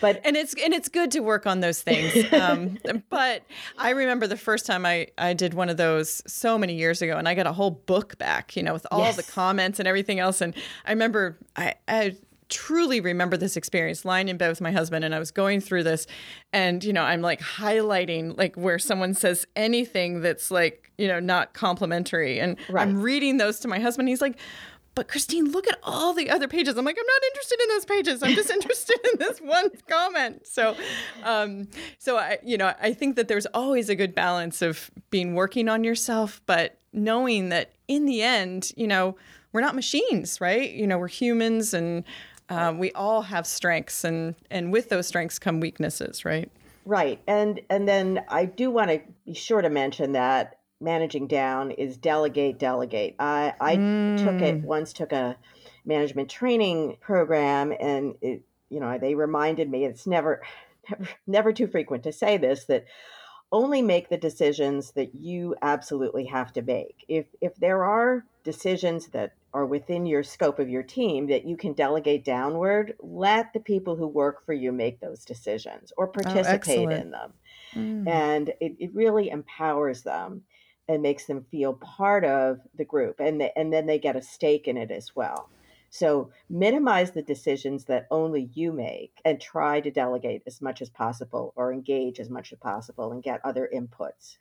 but 0.00 0.20
and 0.24 0.36
it's 0.36 0.54
and 0.62 0.74
it's 0.74 0.88
good 0.88 1.10
to 1.12 1.20
work 1.20 1.46
on 1.46 1.60
those 1.60 1.82
things. 1.82 2.14
Um, 2.34 2.78
but 3.10 3.42
i 3.78 3.90
remember 3.90 4.26
the 4.26 4.36
first 4.36 4.66
time 4.66 4.84
i 4.84 5.06
i 5.16 5.34
did 5.34 5.54
one 5.54 5.68
of 5.68 5.76
those 5.76 6.22
so 6.26 6.58
many 6.58 6.74
years 6.74 7.00
ago 7.00 7.16
and 7.16 7.28
i 7.28 7.34
got 7.34 7.46
a 7.46 7.52
whole 7.52 7.70
book 7.70 8.18
back 8.18 8.56
you 8.56 8.62
know 8.62 8.72
with 8.72 8.86
all 8.90 9.00
yes. 9.00 9.16
the 9.16 9.22
comments 9.22 9.78
and 9.78 9.86
everything 9.86 10.18
else. 10.18 10.40
And 10.40 10.54
i 10.84 10.90
remember 10.90 11.38
i 11.56 11.74
i 11.86 12.16
truly 12.48 13.00
remember 13.00 13.36
this 13.36 13.56
experience 13.56 14.04
lying 14.04 14.28
in 14.28 14.36
bed 14.36 14.48
with 14.48 14.60
my 14.60 14.70
husband 14.70 15.04
and 15.04 15.14
I 15.14 15.18
was 15.18 15.30
going 15.30 15.60
through 15.60 15.82
this. 15.84 16.06
And 16.52 16.84
you 16.84 16.92
know 16.92 17.02
I'm 17.02 17.20
like 17.20 17.40
highlighting 17.40 18.36
like 18.36 18.56
where 18.56 18.78
someone 18.78 19.14
says 19.14 19.46
anything 19.56 20.20
that's 20.20 20.50
like 20.50 20.90
you 20.98 21.08
know 21.08 21.20
not 21.20 21.54
complimentary. 21.54 22.40
And 22.40 22.56
right. 22.68 22.82
I'm 22.82 23.00
reading 23.00 23.38
those 23.38 23.60
to 23.60 23.68
my 23.68 23.78
husband. 23.78 24.08
He's 24.08 24.20
like 24.20 24.38
but 24.94 25.08
Kristine, 25.08 25.52
look 25.52 25.66
at 25.66 25.78
all 25.82 26.14
the 26.14 26.30
other 26.30 26.48
pages. 26.48 26.76
I'm 26.76 26.84
like, 26.84 26.96
I'm 26.98 27.06
not 27.06 27.24
interested 27.30 27.60
in 27.60 27.68
those 27.68 27.84
pages. 27.84 28.22
I'm 28.22 28.34
just 28.34 28.50
interested 28.58 28.98
in 29.12 29.18
this 29.18 29.38
one 29.40 29.70
comment. 29.88 30.46
So, 30.46 30.76
um, 31.22 31.68
so 31.98 32.16
I, 32.16 32.38
you 32.44 32.56
know, 32.56 32.72
I 32.80 32.92
think 32.92 33.16
that 33.16 33.28
there's 33.28 33.46
always 33.46 33.88
a 33.88 33.96
good 33.96 34.14
balance 34.14 34.62
of 34.62 34.90
being 35.10 35.34
working 35.34 35.68
on 35.68 35.84
yourself, 35.84 36.40
but 36.46 36.78
knowing 36.92 37.48
that 37.48 37.72
in 37.88 38.06
the 38.06 38.22
end, 38.22 38.70
you 38.76 38.86
know, 38.86 39.16
we're 39.52 39.60
not 39.60 39.74
machines, 39.74 40.40
right? 40.40 40.70
You 40.70 40.86
know, 40.86 40.98
we're 40.98 41.08
humans, 41.08 41.74
and 41.74 42.04
um, 42.48 42.78
we 42.78 42.92
all 42.92 43.22
have 43.22 43.46
strengths, 43.46 44.04
and 44.04 44.34
and 44.50 44.72
with 44.72 44.88
those 44.88 45.06
strengths 45.06 45.38
come 45.38 45.60
weaknesses, 45.60 46.24
right? 46.24 46.50
Right, 46.84 47.20
and 47.26 47.60
and 47.70 47.88
then 47.88 48.24
I 48.28 48.46
do 48.46 48.70
want 48.70 48.90
to 48.90 49.00
be 49.24 49.32
sure 49.32 49.62
to 49.62 49.70
mention 49.70 50.12
that 50.12 50.58
managing 50.84 51.26
down 51.26 51.70
is 51.72 51.96
delegate, 51.96 52.58
delegate. 52.58 53.16
I, 53.18 53.54
I 53.60 53.76
mm. 53.76 54.18
took 54.18 54.40
it 54.40 54.62
mm. 54.62 54.64
once, 54.64 54.92
took 54.92 55.12
a 55.12 55.36
management 55.84 56.30
training 56.30 56.98
program, 57.00 57.72
and 57.78 58.14
it, 58.20 58.42
you 58.68 58.80
know, 58.80 58.98
they 58.98 59.14
reminded 59.14 59.70
me 59.70 59.84
it's 59.84 60.06
never, 60.06 60.42
never, 60.90 61.08
never 61.26 61.52
too 61.52 61.66
frequent 61.66 62.04
to 62.04 62.12
say 62.12 62.36
this 62.36 62.66
that 62.66 62.84
only 63.52 63.82
make 63.82 64.08
the 64.08 64.16
decisions 64.16 64.90
that 64.92 65.14
you 65.14 65.54
absolutely 65.62 66.24
have 66.26 66.52
to 66.52 66.62
make. 66.62 67.04
If 67.08 67.26
if 67.40 67.54
there 67.56 67.84
are 67.84 68.24
decisions 68.42 69.08
that 69.08 69.34
are 69.54 69.64
within 69.64 70.04
your 70.04 70.24
scope 70.24 70.58
of 70.58 70.68
your 70.68 70.82
team 70.82 71.28
that 71.28 71.46
you 71.46 71.56
can 71.56 71.72
delegate 71.72 72.24
downward, 72.24 72.94
let 73.00 73.52
the 73.52 73.60
people 73.60 73.94
who 73.94 74.08
work 74.08 74.44
for 74.44 74.52
you 74.52 74.72
make 74.72 74.98
those 74.98 75.24
decisions 75.24 75.92
or 75.96 76.08
oh, 76.08 76.10
participate 76.10 76.88
oh, 76.88 76.90
in 76.90 77.10
them. 77.12 77.32
Mm. 77.74 78.08
And 78.08 78.48
it, 78.60 78.74
it 78.80 78.94
really 78.94 79.30
empowers 79.30 80.02
them 80.02 80.42
and 80.88 81.02
makes 81.02 81.24
them 81.26 81.46
feel 81.50 81.74
part 81.74 82.24
of 82.24 82.60
the 82.74 82.84
group 82.84 83.20
and 83.20 83.42
and 83.56 83.72
then 83.72 83.86
they 83.86 83.98
get 83.98 84.16
a 84.16 84.22
stake 84.22 84.68
in 84.68 84.76
it 84.76 84.90
as 84.90 85.14
well 85.14 85.48
so 85.90 86.30
minimize 86.50 87.12
the 87.12 87.22
decisions 87.22 87.84
that 87.84 88.06
only 88.10 88.50
you 88.54 88.72
make 88.72 89.12
and 89.24 89.40
try 89.40 89.80
to 89.80 89.90
delegate 89.90 90.42
as 90.46 90.60
much 90.60 90.82
as 90.82 90.90
possible 90.90 91.52
or 91.56 91.72
engage 91.72 92.18
as 92.18 92.28
much 92.28 92.52
as 92.52 92.58
possible 92.58 93.12
and 93.12 93.22
get 93.22 93.40
other 93.44 93.68
inputs 93.74 94.36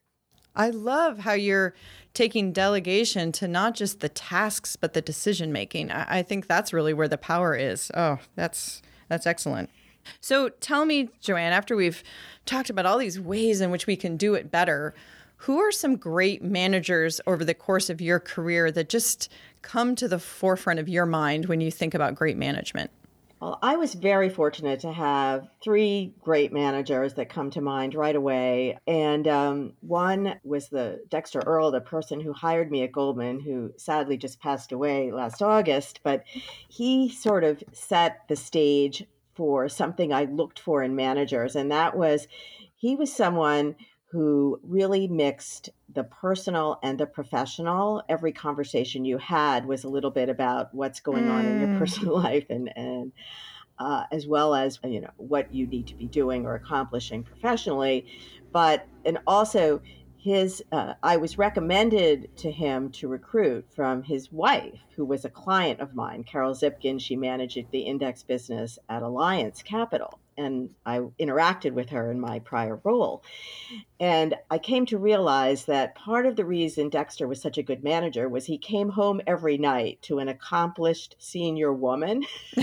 I 0.56 0.70
love 0.70 1.20
how 1.20 1.34
you're 1.34 1.74
taking 2.14 2.52
delegation 2.52 3.32
to 3.34 3.48
not 3.48 3.74
just 3.74 4.02
the 4.02 4.10
tasks 4.10 4.76
but 4.76 4.94
the 4.94 5.02
decision 5.02 5.52
making. 5.52 5.92
I, 5.92 6.20
I 6.20 6.22
think 6.22 6.48
that's 6.48 6.72
really 6.72 6.94
where 6.94 7.08
the 7.08 7.18
power 7.18 7.56
is. 7.56 7.90
Oh, 7.96 8.20
that's 8.36 8.82
that's 9.10 9.26
excellent. 9.26 9.70
So 10.22 10.50
tell 10.50 10.86
me, 10.86 11.10
Joanne, 11.22 11.54
after 11.54 11.76
we've 11.76 12.04
talked 12.46 12.70
about 12.70 12.86
all 12.86 12.98
these 12.98 13.20
ways 13.20 13.62
in 13.62 13.72
which 13.72 13.88
we 13.88 13.96
can 13.96 14.18
do 14.18 14.34
it 14.34 14.52
better, 14.52 14.94
who 15.44 15.60
are 15.60 15.74
some 15.74 15.98
great 15.98 16.42
managers 16.42 17.20
over 17.28 17.44
the 17.44 17.54
course 17.54 17.90
of 17.90 18.00
your 18.00 18.18
career 18.18 18.72
that 18.72 18.88
just 18.88 19.30
come 19.62 19.94
to 19.94 20.08
the 20.08 20.18
forefront 20.18 20.80
of 20.80 20.88
your 20.88 21.06
mind 21.06 21.48
when 21.48 21.60
you 21.60 21.70
think 21.70 21.94
about 21.94 22.16
great 22.16 22.38
management? 22.38 22.90
Well, 23.42 23.60
I 23.62 23.76
was 23.76 23.94
very 23.94 24.30
fortunate 24.30 24.80
to 24.82 24.94
have 24.94 25.50
three 25.62 26.14
great 26.22 26.54
managers 26.54 27.16
that 27.16 27.28
come 27.28 27.50
to 27.52 27.60
mind 27.60 27.94
right 27.94 28.16
away. 28.16 28.80
And 28.88 29.28
um, 29.28 29.74
one 29.82 30.40
was 30.46 30.70
the 30.70 31.04
Dexter 31.10 31.42
Earle, 31.46 31.72
the 31.72 31.82
person 31.82 32.22
who 32.22 32.32
hired 32.32 32.72
me 32.72 32.84
at 32.84 32.94
Goldman, 32.94 33.42
who 33.42 33.74
sadly 33.76 34.16
just 34.16 34.40
passed 34.40 34.72
away 34.72 35.12
last 35.12 35.42
August. 35.42 36.00
But 36.04 36.24
he 36.70 37.10
sort 37.10 37.44
of 37.44 37.62
set 37.74 38.22
the 38.30 38.38
stage 38.38 39.06
for 39.36 39.68
something 39.68 40.14
I 40.14 40.24
looked 40.24 40.60
for 40.60 40.84
in 40.84 40.96
managers. 40.96 41.58
And 41.58 41.70
that 41.70 41.98
was 41.98 42.30
he 42.76 42.96
was 42.96 43.14
someone 43.14 43.76
who 44.14 44.60
really 44.62 45.08
mixed 45.08 45.72
the 45.92 46.04
personal 46.04 46.78
and 46.84 47.00
the 47.00 47.06
professional. 47.08 48.04
Every 48.08 48.32
conversation 48.32 49.06
you 49.06 49.18
had 49.18 49.66
was 49.66 49.84
a 49.84 49.90
little 49.90 50.12
bit 50.12 50.30
about 50.30 50.72
what's 50.72 51.00
going 51.00 51.26
mm. 51.26 51.32
on 51.32 51.46
in 51.48 51.60
your 51.60 51.70
mm. 51.70 51.80
personal 51.80 52.14
life 52.22 52.46
and 52.52 52.72
and 52.78 53.12
uh, 53.80 54.04
as 54.12 54.28
well 54.28 54.54
as 54.54 54.80
you 54.84 55.02
know 55.02 55.10
what 55.18 55.52
you 55.52 55.66
need 55.66 55.88
to 55.88 55.96
be 55.96 56.06
doing 56.06 56.46
or 56.46 56.54
accomplishing 56.54 57.24
professionally, 57.24 58.06
but 58.52 58.88
and 59.04 59.18
also 59.26 59.82
his 60.16 60.64
uh, 60.72 60.94
i 61.04 61.18
was 61.18 61.38
recommended 61.38 62.30
to 62.38 62.50
him 62.50 62.90
to 62.90 63.10
recruit 63.10 63.66
from 63.76 64.02
his 64.02 64.32
wife 64.32 64.80
who 64.96 65.04
was 65.04 65.26
a 65.26 65.30
client 65.30 65.82
of 65.82 65.94
mine 65.94 66.24
carol 66.24 66.54
zipkin 66.54 66.98
she 66.98 67.18
managed 67.18 67.66
the 67.72 67.82
index 67.82 68.24
business 68.24 68.80
at 68.88 69.04
alliance 69.04 69.62
capital 69.62 70.18
and 70.38 70.70
I 70.86 71.00
interacted 71.20 71.74
with 71.74 71.90
her 71.90 72.12
in 72.12 72.20
my 72.20 72.40
prior 72.40 72.80
role. 72.84 73.24
And 74.04 74.36
I 74.52 74.58
came 74.58 74.86
to 74.88 74.98
realize 74.98 75.64
that 75.64 75.96
part 75.96 76.26
of 76.26 76.36
the 76.36 76.44
reason 76.44 76.90
Dexter 76.90 77.26
was 77.26 77.42
such 77.42 77.58
a 77.58 77.64
good 77.64 77.86
manager 77.86 78.28
was 78.28 78.46
he 78.46 78.58
came 78.58 78.90
home 78.90 79.22
every 79.26 79.58
night 79.58 80.02
to 80.02 80.20
an 80.20 80.28
accomplished 80.28 81.16
senior 81.20 81.72
woman 81.72 82.26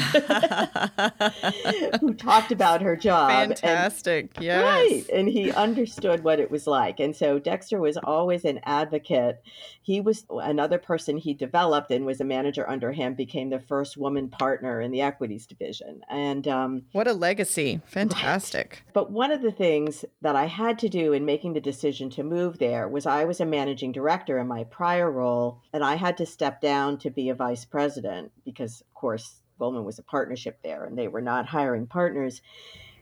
who 2.01 2.13
talked 2.13 2.53
about 2.53 2.83
her 2.83 2.95
job. 2.95 3.31
Fantastic. 3.31 4.33
And, 4.35 4.45
yes. 4.45 4.63
Right. 4.63 5.07
And 5.11 5.29
he 5.29 5.51
understood 5.51 6.25
what 6.25 6.41
it 6.41 6.51
was 6.51 6.67
like. 6.67 7.01
And 7.01 7.17
so 7.17 7.39
Dexter 7.39 7.81
was 7.81 7.97
always 7.97 8.45
an 8.45 8.61
advocate. 8.65 9.43
He 9.81 10.03
was 10.03 10.27
another 10.29 10.77
person 10.77 11.17
he 11.17 11.33
developed 11.33 11.91
and 11.91 12.05
was 12.05 12.21
a 12.21 12.25
manager 12.25 12.69
under 12.69 12.93
him, 12.93 13.15
became 13.15 13.49
the 13.49 13.61
first 13.61 13.97
woman 13.97 14.29
partner 14.29 14.83
in 14.83 14.91
the 14.91 15.01
equities 15.01 15.47
division. 15.47 16.03
And 16.11 16.47
um, 16.47 16.83
what 16.93 17.09
a 17.09 17.15
legacy. 17.15 17.81
Fantastic. 17.87 18.83
Right. 18.85 18.93
But 18.93 19.11
one 19.11 19.33
of 19.33 19.41
the 19.41 19.53
things 19.53 20.05
that 20.21 20.37
I 20.37 20.45
had 20.45 20.79
to 20.81 20.91
do 20.91 21.15
in 21.15 21.30
making 21.31 21.53
the 21.53 21.61
decision 21.61 22.11
to 22.11 22.25
move 22.25 22.59
there 22.59 22.89
was 22.89 23.07
I 23.07 23.25
was 23.25 23.39
a 23.41 23.47
managing 23.47 23.93
director 23.93 24.41
in 24.41 24.49
my 24.49 24.65
prior 24.65 25.09
role, 25.09 25.61
and 25.73 25.85
I 25.85 25.95
had 25.95 26.17
to 26.17 26.27
step 26.27 26.61
down 26.61 26.99
to 26.99 27.09
be 27.09 27.29
a 27.29 27.37
vice 27.37 27.65
president 27.65 28.33
because, 28.45 28.81
of 28.81 28.93
course, 28.95 29.43
Goldman 29.57 29.85
was 29.85 30.01
a 30.01 30.03
partnership 30.03 30.59
there 30.65 30.87
and 30.87 30.99
they 30.99 31.07
were 31.07 31.21
not 31.21 31.47
hiring 31.47 31.87
partners. 31.87 32.43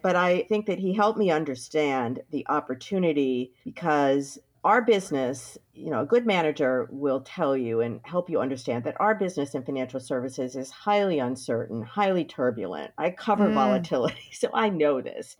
But 0.02 0.14
I 0.14 0.42
think 0.42 0.66
that 0.66 0.78
he 0.78 0.92
helped 0.92 1.18
me 1.18 1.30
understand 1.30 2.20
the 2.30 2.44
opportunity 2.50 3.54
because 3.64 4.38
our 4.62 4.82
business, 4.82 5.56
you 5.72 5.88
know, 5.88 6.02
a 6.02 6.12
good 6.14 6.26
manager 6.26 6.86
will 6.90 7.22
tell 7.22 7.56
you 7.56 7.80
and 7.80 7.98
help 8.02 8.28
you 8.28 8.40
understand 8.40 8.84
that 8.84 9.00
our 9.00 9.14
business 9.14 9.54
in 9.54 9.62
financial 9.62 10.00
services 10.00 10.54
is 10.54 10.70
highly 10.70 11.18
uncertain, 11.18 11.80
highly 11.82 12.26
turbulent. 12.26 12.92
I 12.98 13.08
cover 13.08 13.48
mm. 13.48 13.54
volatility, 13.54 14.28
so 14.32 14.50
I 14.52 14.68
know 14.68 15.00
this. 15.00 15.38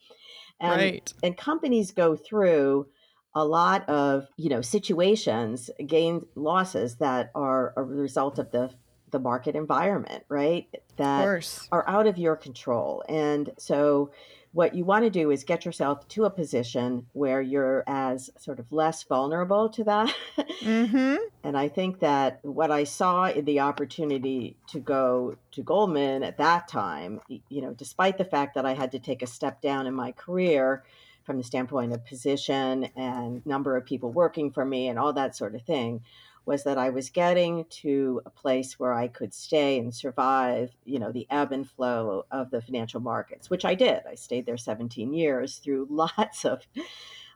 And, 0.60 0.80
right. 0.80 1.12
and 1.22 1.36
companies 1.36 1.92
go 1.92 2.16
through 2.16 2.88
a 3.34 3.44
lot 3.44 3.88
of, 3.88 4.26
you 4.36 4.48
know, 4.48 4.60
situations, 4.60 5.70
gains, 5.86 6.24
losses 6.34 6.96
that 6.96 7.30
are 7.34 7.72
a 7.76 7.82
result 7.82 8.38
of 8.38 8.50
the 8.50 8.70
the 9.10 9.18
market 9.18 9.56
environment, 9.56 10.24
right? 10.28 10.66
That 10.96 11.24
are 11.72 11.88
out 11.88 12.06
of 12.06 12.18
your 12.18 12.36
control. 12.36 13.02
And 13.08 13.50
so 13.58 14.10
what 14.52 14.74
you 14.74 14.84
want 14.84 15.04
to 15.04 15.10
do 15.10 15.30
is 15.30 15.44
get 15.44 15.64
yourself 15.64 16.06
to 16.08 16.24
a 16.24 16.30
position 16.30 17.06
where 17.12 17.40
you're 17.40 17.84
as 17.86 18.30
sort 18.38 18.58
of 18.58 18.70
less 18.72 19.02
vulnerable 19.02 19.68
to 19.68 19.84
that. 19.84 20.14
Mm-hmm. 20.62 21.16
and 21.44 21.56
I 21.56 21.68
think 21.68 22.00
that 22.00 22.40
what 22.42 22.70
I 22.70 22.84
saw 22.84 23.26
in 23.26 23.44
the 23.44 23.60
opportunity 23.60 24.56
to 24.68 24.80
go 24.80 25.36
to 25.52 25.62
Goldman 25.62 26.22
at 26.22 26.38
that 26.38 26.68
time, 26.68 27.20
you 27.28 27.62
know, 27.62 27.72
despite 27.72 28.18
the 28.18 28.24
fact 28.24 28.54
that 28.54 28.66
I 28.66 28.74
had 28.74 28.92
to 28.92 28.98
take 28.98 29.22
a 29.22 29.26
step 29.26 29.60
down 29.60 29.86
in 29.86 29.94
my 29.94 30.12
career 30.12 30.84
from 31.24 31.36
the 31.36 31.44
standpoint 31.44 31.92
of 31.92 32.06
position 32.06 32.88
and 32.96 33.44
number 33.44 33.76
of 33.76 33.84
people 33.84 34.10
working 34.10 34.50
for 34.50 34.64
me 34.64 34.88
and 34.88 34.98
all 34.98 35.12
that 35.12 35.36
sort 35.36 35.54
of 35.54 35.62
thing, 35.62 36.00
was 36.48 36.64
that 36.64 36.78
I 36.78 36.88
was 36.88 37.10
getting 37.10 37.66
to 37.82 38.22
a 38.24 38.30
place 38.30 38.80
where 38.80 38.94
I 38.94 39.06
could 39.06 39.34
stay 39.34 39.78
and 39.78 39.94
survive, 39.94 40.70
you 40.86 40.98
know, 40.98 41.12
the 41.12 41.26
ebb 41.28 41.52
and 41.52 41.68
flow 41.68 42.24
of 42.30 42.50
the 42.50 42.62
financial 42.62 43.00
markets, 43.00 43.50
which 43.50 43.66
I 43.66 43.74
did. 43.74 44.00
I 44.10 44.14
stayed 44.14 44.46
there 44.46 44.56
17 44.56 45.12
years 45.12 45.58
through 45.58 45.86
lots 45.90 46.46
of 46.46 46.66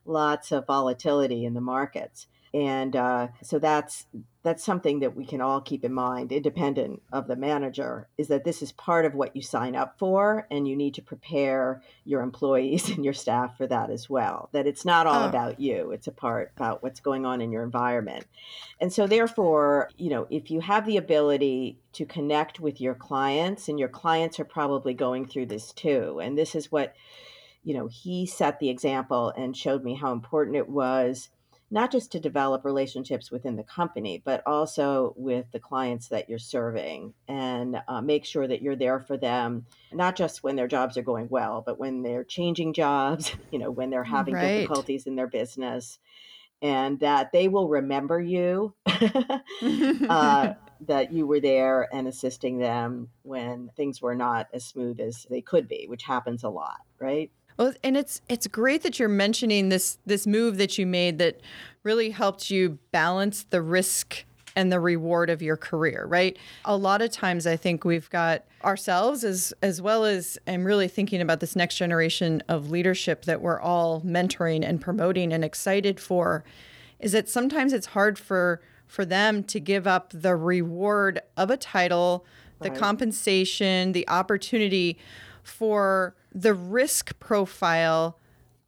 lots 0.06 0.50
of 0.50 0.66
volatility 0.66 1.44
in 1.44 1.52
the 1.52 1.60
markets 1.60 2.26
and 2.54 2.96
uh, 2.96 3.28
so 3.42 3.58
that's 3.58 4.06
that's 4.42 4.64
something 4.64 4.98
that 5.00 5.16
we 5.16 5.24
can 5.24 5.40
all 5.40 5.60
keep 5.60 5.84
in 5.84 5.92
mind 5.92 6.32
independent 6.32 7.00
of 7.12 7.28
the 7.28 7.36
manager 7.36 8.08
is 8.18 8.28
that 8.28 8.44
this 8.44 8.60
is 8.60 8.72
part 8.72 9.04
of 9.04 9.14
what 9.14 9.34
you 9.36 9.40
sign 9.40 9.76
up 9.76 9.98
for 9.98 10.46
and 10.50 10.66
you 10.66 10.76
need 10.76 10.94
to 10.94 11.02
prepare 11.02 11.80
your 12.04 12.22
employees 12.22 12.88
and 12.90 13.04
your 13.04 13.14
staff 13.14 13.56
for 13.56 13.66
that 13.66 13.90
as 13.90 14.10
well 14.10 14.48
that 14.52 14.66
it's 14.66 14.84
not 14.84 15.06
all 15.06 15.24
oh. 15.24 15.28
about 15.28 15.60
you 15.60 15.90
it's 15.92 16.06
a 16.06 16.12
part 16.12 16.52
about 16.56 16.82
what's 16.82 17.00
going 17.00 17.24
on 17.24 17.40
in 17.40 17.52
your 17.52 17.62
environment 17.62 18.26
and 18.80 18.92
so 18.92 19.06
therefore 19.06 19.88
you 19.96 20.10
know 20.10 20.26
if 20.30 20.50
you 20.50 20.60
have 20.60 20.84
the 20.86 20.96
ability 20.96 21.78
to 21.92 22.04
connect 22.04 22.60
with 22.60 22.80
your 22.80 22.94
clients 22.94 23.68
and 23.68 23.78
your 23.78 23.88
clients 23.88 24.38
are 24.38 24.44
probably 24.44 24.94
going 24.94 25.26
through 25.26 25.46
this 25.46 25.72
too 25.72 26.20
and 26.22 26.36
this 26.36 26.54
is 26.54 26.70
what 26.70 26.94
you 27.64 27.72
know 27.72 27.86
he 27.86 28.26
set 28.26 28.58
the 28.58 28.68
example 28.68 29.32
and 29.36 29.56
showed 29.56 29.84
me 29.84 29.94
how 29.94 30.12
important 30.12 30.56
it 30.56 30.68
was 30.68 31.28
not 31.72 31.90
just 31.90 32.12
to 32.12 32.20
develop 32.20 32.66
relationships 32.66 33.30
within 33.30 33.56
the 33.56 33.62
company, 33.62 34.20
but 34.22 34.42
also 34.44 35.14
with 35.16 35.46
the 35.52 35.58
clients 35.58 36.08
that 36.08 36.28
you're 36.28 36.38
serving 36.38 37.14
and 37.26 37.80
uh, 37.88 38.02
make 38.02 38.26
sure 38.26 38.46
that 38.46 38.60
you're 38.60 38.76
there 38.76 39.00
for 39.00 39.16
them, 39.16 39.64
not 39.90 40.14
just 40.14 40.42
when 40.44 40.54
their 40.54 40.68
jobs 40.68 40.98
are 40.98 41.02
going 41.02 41.28
well, 41.30 41.62
but 41.64 41.78
when 41.78 42.02
they're 42.02 42.24
changing 42.24 42.74
jobs, 42.74 43.32
you 43.50 43.58
know, 43.58 43.70
when 43.70 43.88
they're 43.88 44.04
having 44.04 44.34
right. 44.34 44.58
difficulties 44.58 45.06
in 45.06 45.16
their 45.16 45.26
business, 45.26 45.98
and 46.60 47.00
that 47.00 47.32
they 47.32 47.48
will 47.48 47.68
remember 47.68 48.20
you, 48.20 48.74
uh, 48.86 50.52
that 50.86 51.10
you 51.10 51.26
were 51.26 51.40
there 51.40 51.88
and 51.94 52.06
assisting 52.06 52.58
them 52.58 53.08
when 53.22 53.70
things 53.76 54.02
were 54.02 54.14
not 54.14 54.46
as 54.52 54.62
smooth 54.62 55.00
as 55.00 55.26
they 55.30 55.40
could 55.40 55.68
be, 55.68 55.86
which 55.88 56.02
happens 56.02 56.44
a 56.44 56.50
lot, 56.50 56.80
right? 56.98 57.30
Well, 57.56 57.74
and 57.82 57.96
it's 57.96 58.20
it's 58.28 58.46
great 58.46 58.82
that 58.82 58.98
you're 58.98 59.08
mentioning 59.08 59.68
this 59.68 59.98
this 60.06 60.26
move 60.26 60.58
that 60.58 60.78
you 60.78 60.86
made 60.86 61.18
that 61.18 61.40
really 61.82 62.10
helped 62.10 62.50
you 62.50 62.78
balance 62.90 63.44
the 63.50 63.60
risk 63.60 64.24
and 64.54 64.70
the 64.70 64.80
reward 64.80 65.30
of 65.30 65.40
your 65.42 65.56
career, 65.56 66.04
right? 66.06 66.36
A 66.64 66.76
lot 66.76 67.02
of 67.02 67.10
times 67.10 67.46
I 67.46 67.56
think 67.56 67.84
we've 67.84 68.08
got 68.10 68.44
ourselves 68.64 69.24
as 69.24 69.52
as 69.62 69.80
well 69.80 70.04
as 70.04 70.38
I'm 70.46 70.64
really 70.64 70.88
thinking 70.88 71.20
about 71.20 71.40
this 71.40 71.56
next 71.56 71.76
generation 71.76 72.42
of 72.48 72.70
leadership 72.70 73.24
that 73.24 73.40
we're 73.40 73.60
all 73.60 74.00
mentoring 74.02 74.64
and 74.64 74.80
promoting 74.80 75.32
and 75.32 75.44
excited 75.44 76.00
for 76.00 76.44
is 77.00 77.12
that 77.12 77.28
sometimes 77.28 77.72
it's 77.72 77.86
hard 77.86 78.18
for 78.18 78.60
for 78.86 79.04
them 79.04 79.42
to 79.44 79.58
give 79.58 79.86
up 79.86 80.12
the 80.12 80.36
reward 80.36 81.20
of 81.36 81.50
a 81.50 81.56
title, 81.56 82.26
the 82.60 82.70
compensation, 82.70 83.92
the 83.92 84.06
opportunity 84.08 84.98
for 85.42 86.14
the 86.34 86.54
risk 86.54 87.18
profile 87.18 88.18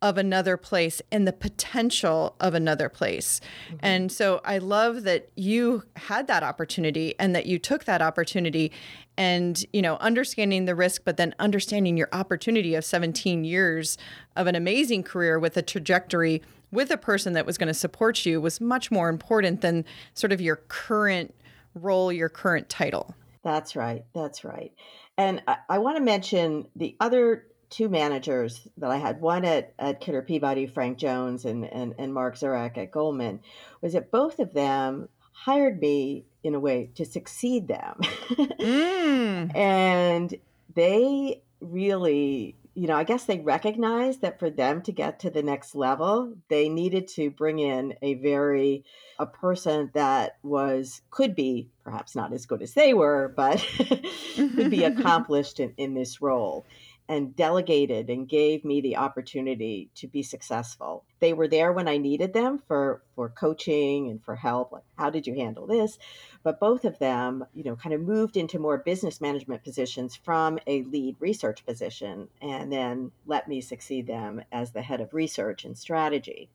of 0.05 0.18
another 0.18 0.59
place 0.59 1.00
and 1.11 1.27
the 1.27 1.33
potential 1.33 2.37
of 2.38 2.53
another 2.53 2.90
place. 2.90 3.40
Mm-hmm. 3.68 3.77
And 3.81 4.12
so 4.12 4.42
I 4.44 4.59
love 4.59 5.05
that 5.05 5.31
you 5.35 5.85
had 5.96 6.27
that 6.27 6.42
opportunity 6.42 7.14
and 7.18 7.35
that 7.35 7.46
you 7.46 7.59
took 7.59 7.85
that 7.85 8.03
opportunity 8.03 8.70
and, 9.16 9.64
you 9.72 9.81
know, 9.81 9.96
understanding 9.96 10.66
the 10.66 10.74
risk 10.74 11.03
but 11.07 11.16
then 11.16 11.35
understanding 11.38 11.96
your 11.96 12.11
opportunity 12.12 12.74
of 12.74 12.85
17 12.85 13.44
years 13.44 13.96
of 14.37 14.46
an 14.46 14.55
amazing 14.55 15.05
career 15.05 15.38
with 15.38 15.57
a 15.57 15.62
trajectory 15.62 16.42
with 16.70 16.90
a 16.90 16.98
person 16.98 17.33
that 17.33 17.46
was 17.46 17.57
going 17.57 17.68
to 17.68 17.74
support 17.74 18.27
you 18.27 18.42
was 18.42 18.61
much 18.61 18.90
more 18.90 19.09
important 19.09 19.62
than 19.62 19.87
sort 20.12 20.33
of 20.33 20.40
your 20.40 20.57
current 20.68 21.35
role, 21.74 22.12
your 22.12 22.29
current 22.29 22.68
title. 22.68 23.14
That's 23.42 23.74
right. 23.74 24.05
That's 24.14 24.44
right. 24.44 24.72
And 25.16 25.42
I, 25.46 25.57
I 25.68 25.79
want 25.79 25.96
to 25.96 26.03
mention 26.03 26.66
the 26.77 26.96
other 27.00 27.46
two 27.74 27.88
managers 27.88 28.68
that 28.76 28.90
I 28.90 28.98
had, 28.98 29.20
one 29.20 29.44
at, 29.44 29.72
at 29.80 30.00
Kidder 30.00 30.22
Peabody, 30.22 30.66
Frank 30.66 30.96
Jones, 30.96 31.44
and, 31.44 31.64
and, 31.64 31.94
and 31.98 32.14
Mark 32.14 32.37
Zurack 32.37 32.78
at 32.78 32.92
Goldman, 32.92 33.40
was 33.80 33.94
that 33.94 34.12
both 34.12 34.38
of 34.38 34.54
them 34.54 35.08
hired 35.32 35.80
me 35.80 36.24
in 36.44 36.54
a 36.54 36.60
way 36.60 36.90
to 36.94 37.04
succeed 37.04 37.66
them. 37.66 37.96
mm. 38.30 39.56
And 39.56 40.34
they 40.74 41.42
really 41.60 42.56
you 42.76 42.88
know, 42.88 42.96
I 42.96 43.04
guess 43.04 43.24
they 43.24 43.38
recognized 43.38 44.22
that 44.22 44.40
for 44.40 44.50
them 44.50 44.82
to 44.82 44.92
get 44.92 45.20
to 45.20 45.30
the 45.30 45.42
next 45.44 45.76
level, 45.76 46.34
they 46.48 46.68
needed 46.68 47.06
to 47.08 47.30
bring 47.30 47.60
in 47.60 47.94
a 48.02 48.14
very 48.14 48.84
a 49.18 49.26
person 49.26 49.90
that 49.94 50.38
was 50.42 51.00
could 51.10 51.37
be 51.37 51.68
perhaps 51.84 52.16
not 52.16 52.32
as 52.32 52.46
good 52.46 52.62
as 52.62 52.74
they 52.74 52.92
were, 52.92 53.32
but 53.37 53.64
could 54.34 54.70
be 54.70 54.82
accomplished 54.84 55.60
in, 55.60 55.72
in 55.76 55.94
this 55.94 56.20
role 56.20 56.66
and 57.08 57.36
delegated 57.36 58.08
and 58.08 58.28
gave 58.28 58.64
me 58.64 58.80
the 58.80 58.96
opportunity 58.96 59.90
to 59.94 60.08
be 60.08 60.22
successful. 60.22 61.04
They 61.20 61.34
were 61.34 61.48
there 61.48 61.72
when 61.72 61.86
I 61.86 61.98
needed 61.98 62.32
them 62.32 62.62
for 62.66 63.02
for 63.14 63.28
coaching 63.28 64.08
and 64.08 64.22
for 64.24 64.36
help 64.36 64.72
like 64.72 64.84
how 64.96 65.10
did 65.10 65.26
you 65.26 65.34
handle 65.34 65.66
this? 65.66 65.98
But 66.42 66.60
both 66.60 66.84
of 66.84 66.98
them, 66.98 67.44
you 67.52 67.64
know, 67.64 67.76
kind 67.76 67.94
of 67.94 68.00
moved 68.00 68.36
into 68.36 68.58
more 68.58 68.78
business 68.78 69.20
management 69.20 69.64
positions 69.64 70.16
from 70.16 70.58
a 70.66 70.82
lead 70.84 71.16
research 71.20 71.64
position 71.66 72.28
and 72.40 72.72
then 72.72 73.12
let 73.26 73.48
me 73.48 73.60
succeed 73.60 74.06
them 74.06 74.42
as 74.50 74.72
the 74.72 74.82
head 74.82 75.00
of 75.00 75.12
research 75.12 75.64
and 75.64 75.76
strategy. 75.76 76.48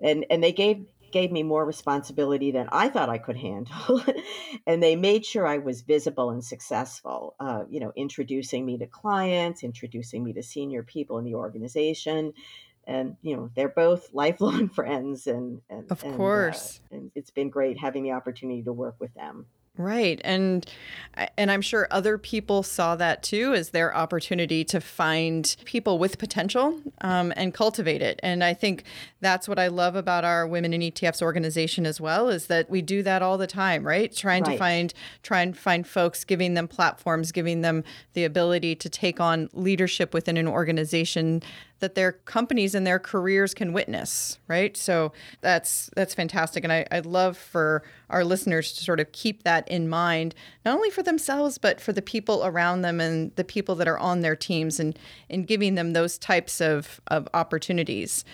And 0.00 0.24
and 0.30 0.42
they 0.42 0.52
gave 0.52 0.86
gave 1.16 1.32
me 1.32 1.42
more 1.42 1.64
responsibility 1.64 2.50
than 2.50 2.68
I 2.70 2.90
thought 2.90 3.08
I 3.08 3.16
could 3.16 3.38
handle. 3.38 4.02
and 4.66 4.82
they 4.82 4.96
made 4.96 5.24
sure 5.24 5.46
I 5.46 5.56
was 5.56 5.80
visible 5.80 6.28
and 6.28 6.44
successful, 6.44 7.34
uh, 7.40 7.64
you 7.70 7.80
know, 7.80 7.90
introducing 7.96 8.66
me 8.66 8.76
to 8.76 8.86
clients, 8.86 9.64
introducing 9.64 10.22
me 10.22 10.34
to 10.34 10.42
senior 10.42 10.82
people 10.82 11.16
in 11.16 11.24
the 11.24 11.34
organization. 11.34 12.34
And, 12.86 13.16
you 13.22 13.34
know, 13.34 13.48
they're 13.54 13.70
both 13.70 14.10
lifelong 14.12 14.68
friends. 14.68 15.26
And, 15.26 15.62
and 15.70 15.90
of 15.90 16.04
and, 16.04 16.12
uh, 16.12 16.16
course. 16.18 16.80
Uh, 16.92 16.96
and 16.96 17.10
it's 17.14 17.30
been 17.30 17.48
great 17.48 17.80
having 17.80 18.02
the 18.02 18.12
opportunity 18.12 18.62
to 18.64 18.74
work 18.74 18.96
with 19.00 19.14
them. 19.14 19.46
Right. 19.78 20.20
And 20.24 20.66
and 21.38 21.50
I'm 21.50 21.62
sure 21.62 21.88
other 21.90 22.18
people 22.18 22.62
saw 22.62 22.94
that 22.96 23.22
too 23.22 23.54
as 23.54 23.70
their 23.70 23.96
opportunity 23.96 24.64
to 24.64 24.80
find 24.80 25.56
people 25.64 25.98
with 25.98 26.18
potential 26.18 26.78
um, 27.00 27.32
and 27.36 27.54
cultivate 27.54 28.02
it. 28.02 28.20
And 28.22 28.44
I 28.44 28.52
think 28.52 28.84
that's 29.20 29.48
what 29.48 29.58
I 29.58 29.68
love 29.68 29.96
about 29.96 30.24
our 30.24 30.46
Women 30.46 30.74
in 30.74 30.82
ETFs 30.82 31.22
organization 31.22 31.86
as 31.86 32.00
well 32.00 32.28
is 32.28 32.48
that 32.48 32.68
we 32.68 32.82
do 32.82 33.02
that 33.02 33.22
all 33.22 33.38
the 33.38 33.46
time, 33.46 33.86
right? 33.86 34.14
Trying 34.14 34.44
right. 34.44 34.52
to 34.52 34.58
find 34.58 34.94
try 35.22 35.40
and 35.40 35.56
find 35.56 35.86
folks, 35.86 36.24
giving 36.24 36.54
them 36.54 36.68
platforms, 36.68 37.32
giving 37.32 37.62
them 37.62 37.82
the 38.12 38.24
ability 38.24 38.74
to 38.76 38.88
take 38.88 39.20
on 39.20 39.48
leadership 39.52 40.12
within 40.12 40.36
an 40.36 40.48
organization 40.48 41.42
that 41.80 41.94
their 41.94 42.12
companies 42.12 42.74
and 42.74 42.86
their 42.86 42.98
careers 42.98 43.54
can 43.54 43.72
witness, 43.72 44.38
right? 44.48 44.76
So 44.76 45.12
that's 45.40 45.90
that's 45.94 46.14
fantastic, 46.14 46.64
and 46.64 46.72
I, 46.72 46.86
I'd 46.90 47.06
love 47.06 47.36
for 47.36 47.82
our 48.08 48.24
listeners 48.24 48.72
to 48.72 48.84
sort 48.84 49.00
of 49.00 49.12
keep 49.12 49.42
that 49.42 49.68
in 49.68 49.88
mind, 49.88 50.34
not 50.64 50.76
only 50.76 50.90
for 50.90 51.02
themselves 51.02 51.58
but 51.58 51.80
for 51.80 51.92
the 51.92 52.02
people 52.02 52.44
around 52.44 52.82
them 52.82 53.00
and 53.00 53.34
the 53.36 53.44
people 53.44 53.74
that 53.76 53.88
are 53.88 53.98
on 53.98 54.20
their 54.20 54.36
teams, 54.36 54.80
and 54.80 54.98
in 55.28 55.44
giving 55.44 55.74
them 55.74 55.92
those 55.92 56.18
types 56.18 56.60
of 56.60 57.00
of 57.08 57.28
opportunities. 57.34 58.24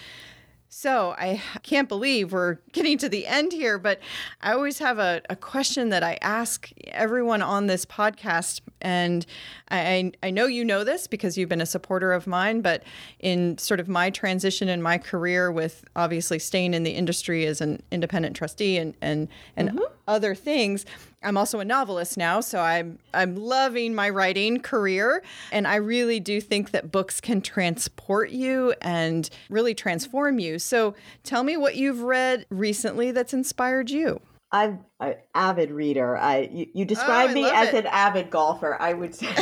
So 0.75 1.15
I 1.19 1.43
can't 1.63 1.87
believe 1.87 2.33
we're 2.33 2.55
getting 2.73 2.97
to 2.97 3.09
the 3.11 3.27
end 3.27 3.53
here, 3.53 3.79
but 3.79 4.01
I 4.41 4.55
always 4.55 4.79
have 4.79 4.99
a, 4.99 5.21
a 5.29 5.37
question 5.37 5.91
that 5.91 6.03
I 6.03 6.17
ask 6.23 6.71
everyone 6.87 7.43
on 7.43 7.67
this 7.67 7.85
podcast. 7.85 8.63
And 8.81 9.27
I, 9.71 10.13
I 10.23 10.31
know 10.31 10.47
you 10.47 10.65
know 10.65 10.83
this 10.83 11.07
because 11.07 11.37
you've 11.37 11.51
been 11.51 11.61
a 11.61 11.67
supporter 11.67 12.15
of 12.15 12.27
mine, 12.27 12.63
but 12.63 12.85
in 13.21 13.59
sort 13.59 13.81
of 13.81 13.89
my 13.89 14.09
transition 14.09 14.71
in 14.71 14.81
my 14.81 14.97
career 14.97 15.53
with 15.53 15.85
obviously 15.95 16.39
staying 16.39 16.73
in 16.73 16.85
the 16.85 16.93
industry 16.93 17.45
as 17.45 17.61
an 17.61 17.83
independent 17.91 18.35
trustee 18.35 18.79
and, 18.79 18.95
and, 19.03 19.29
and 19.57 19.69
mm-hmm. 19.69 19.85
other 20.09 20.35
things, 20.35 20.87
I'm 21.23 21.37
also 21.37 21.61
a 21.61 21.65
novelist 21.65 22.17
now, 22.17 22.41
so 22.41 22.61
I'm 22.61 22.99
I'm 23.15 23.37
loving 23.37 23.95
my 23.95 24.09
writing 24.11 24.61
career 24.61 25.23
and 25.51 25.67
I 25.67 25.77
really 25.77 26.21
do 26.21 26.41
think 26.41 26.71
that 26.73 26.91
books 26.91 27.21
can 27.21 27.41
transport 27.41 28.31
you 28.31 28.75
and 28.83 29.29
really 29.49 29.75
transform 29.75 30.39
you. 30.39 30.59
So 30.59 30.95
tell 31.25 31.45
me 31.45 31.57
what 31.57 31.77
you've 31.77 32.03
read 32.03 32.47
recently 32.51 33.13
that's 33.13 33.33
inspired 33.33 33.91
you. 33.91 34.21
I'm 34.53 34.85
an 35.01 35.15
avid 35.35 35.71
reader. 35.71 36.17
I 36.17 36.49
you, 36.53 36.67
you 36.75 36.85
oh, 36.85 36.89
describe 36.89 37.31
oh, 37.31 37.35
me 37.35 37.45
as 37.49 37.69
it. 37.69 37.75
an 37.75 37.87
avid 37.87 38.31
golfer. 38.31 38.77
I 38.79 38.93
would 38.93 39.15
say 39.15 39.35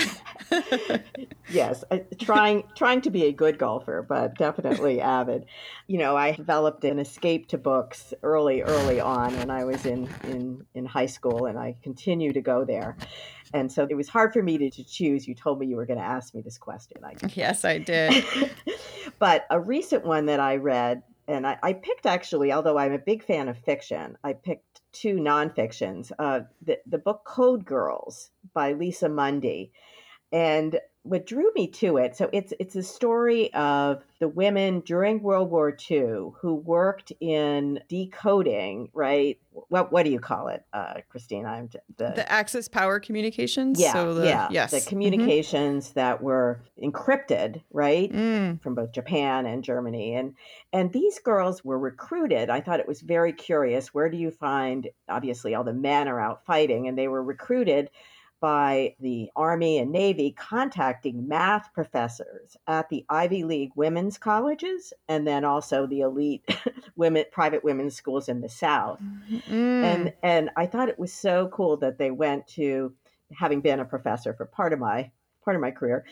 yes, 1.50 1.82
trying 2.20 2.62
trying 2.76 3.00
to 3.02 3.10
be 3.10 3.24
a 3.24 3.32
good 3.32 3.58
golfer, 3.58 4.06
but 4.08 4.38
definitely 4.38 5.00
avid. 5.00 5.46
You 5.88 5.98
know, 5.98 6.16
I 6.16 6.32
developed 6.32 6.84
an 6.84 7.00
escape 7.00 7.48
to 7.48 7.58
books 7.58 8.14
early 8.22 8.62
early 8.62 9.00
on 9.00 9.36
when 9.36 9.50
I 9.50 9.64
was 9.64 9.84
in 9.84 10.08
in 10.24 10.64
in 10.74 10.86
high 10.86 11.06
school, 11.06 11.46
and 11.46 11.58
I 11.58 11.76
continue 11.82 12.32
to 12.32 12.40
go 12.40 12.64
there. 12.64 12.96
And 13.52 13.70
so 13.70 13.86
it 13.90 13.96
was 13.96 14.08
hard 14.08 14.32
for 14.32 14.42
me 14.42 14.58
to, 14.58 14.70
to 14.70 14.84
choose. 14.84 15.26
You 15.26 15.34
told 15.34 15.58
me 15.58 15.66
you 15.66 15.74
were 15.74 15.86
going 15.86 15.98
to 15.98 16.04
ask 16.04 16.32
me 16.34 16.40
this 16.40 16.56
question. 16.56 16.98
I 17.04 17.14
yes, 17.34 17.64
I 17.64 17.78
did. 17.78 18.24
but 19.18 19.44
a 19.50 19.58
recent 19.58 20.06
one 20.06 20.26
that 20.26 20.38
I 20.38 20.56
read 20.56 21.02
and 21.26 21.46
I, 21.46 21.58
I, 21.62 21.72
picked 21.74 22.06
actually, 22.06 22.52
although 22.52 22.76
I'm 22.76 22.92
a 22.92 22.98
big 22.98 23.22
fan 23.24 23.48
of 23.48 23.56
fiction, 23.56 24.16
I 24.24 24.32
picked 24.32 24.79
two 24.92 25.16
nonfictions. 25.16 26.12
Uh, 26.18 26.40
the, 26.62 26.78
the 26.86 26.98
book 26.98 27.24
Code 27.24 27.64
Girls 27.64 28.30
by 28.52 28.72
Liza 28.72 29.08
Mundy. 29.08 29.72
And 30.32 30.78
what 31.02 31.24
drew 31.24 31.50
me 31.54 31.66
to 31.66 31.96
it, 31.96 32.14
so 32.14 32.28
it's 32.30 32.52
it's 32.58 32.76
a 32.76 32.82
story 32.82 33.52
of 33.54 34.04
the 34.18 34.28
women 34.28 34.80
during 34.80 35.22
World 35.22 35.50
War 35.50 35.74
II 35.90 36.32
who 36.38 36.54
worked 36.54 37.10
in 37.20 37.80
decoding, 37.88 38.90
right? 38.92 39.38
What 39.68 39.90
what 39.92 40.04
do 40.04 40.10
you 40.10 40.20
call 40.20 40.48
it, 40.48 40.62
uh, 40.74 40.94
Kristine? 41.10 41.46
I'm 41.46 41.70
the, 41.96 42.12
the 42.14 42.30
Axis 42.30 42.68
Power 42.68 43.00
Communications. 43.00 43.80
Yeah, 43.80 43.94
so 43.94 44.12
the, 44.12 44.26
yeah. 44.26 44.48
Yes, 44.50 44.72
the 44.72 44.76
mm-hmm. 44.76 44.88
communications 44.90 45.86
mm-hmm. 45.86 46.00
that 46.00 46.22
were 46.22 46.60
encrypted, 46.82 47.62
right, 47.72 48.12
mm. 48.12 48.60
from 48.62 48.74
both 48.74 48.92
Japan 48.92 49.46
and 49.46 49.64
Germany, 49.64 50.14
and 50.16 50.34
and 50.74 50.92
these 50.92 51.18
girls 51.18 51.64
were 51.64 51.78
recruited. 51.78 52.50
I 52.50 52.60
thought 52.60 52.78
it 52.78 52.88
was 52.88 53.00
very 53.00 53.32
curious. 53.32 53.94
Where 53.94 54.10
do 54.10 54.18
you 54.18 54.30
find? 54.30 54.86
Obviously, 55.08 55.54
all 55.54 55.64
the 55.64 55.72
men 55.72 56.08
are 56.08 56.20
out 56.20 56.44
fighting, 56.44 56.88
and 56.88 56.98
they 56.98 57.08
were 57.08 57.22
recruited 57.22 57.88
by 58.40 58.94
the 59.00 59.30
Army 59.36 59.78
and 59.78 59.92
Navy 59.92 60.32
contacting 60.32 61.28
math 61.28 61.72
professors 61.74 62.56
at 62.66 62.88
the 62.88 63.04
Ivy 63.08 63.44
League 63.44 63.72
women's 63.76 64.18
colleges 64.18 64.92
and 65.08 65.26
then 65.26 65.44
also 65.44 65.86
the 65.86 66.00
elite 66.00 66.44
women 66.96 67.24
private 67.30 67.62
women's 67.62 67.94
schools 67.94 68.28
in 68.28 68.40
the 68.40 68.48
South. 68.48 68.98
Mm. 69.48 69.84
And 69.84 70.12
and 70.22 70.50
I 70.56 70.66
thought 70.66 70.88
it 70.88 70.98
was 70.98 71.12
so 71.12 71.48
cool 71.48 71.76
that 71.78 71.98
they 71.98 72.10
went 72.10 72.46
to 72.48 72.92
having 73.38 73.60
been 73.60 73.80
a 73.80 73.84
professor 73.84 74.32
for 74.32 74.46
part 74.46 74.72
of 74.72 74.78
my 74.78 75.10
part 75.44 75.56
of 75.56 75.62
my 75.62 75.70
career, 75.70 76.04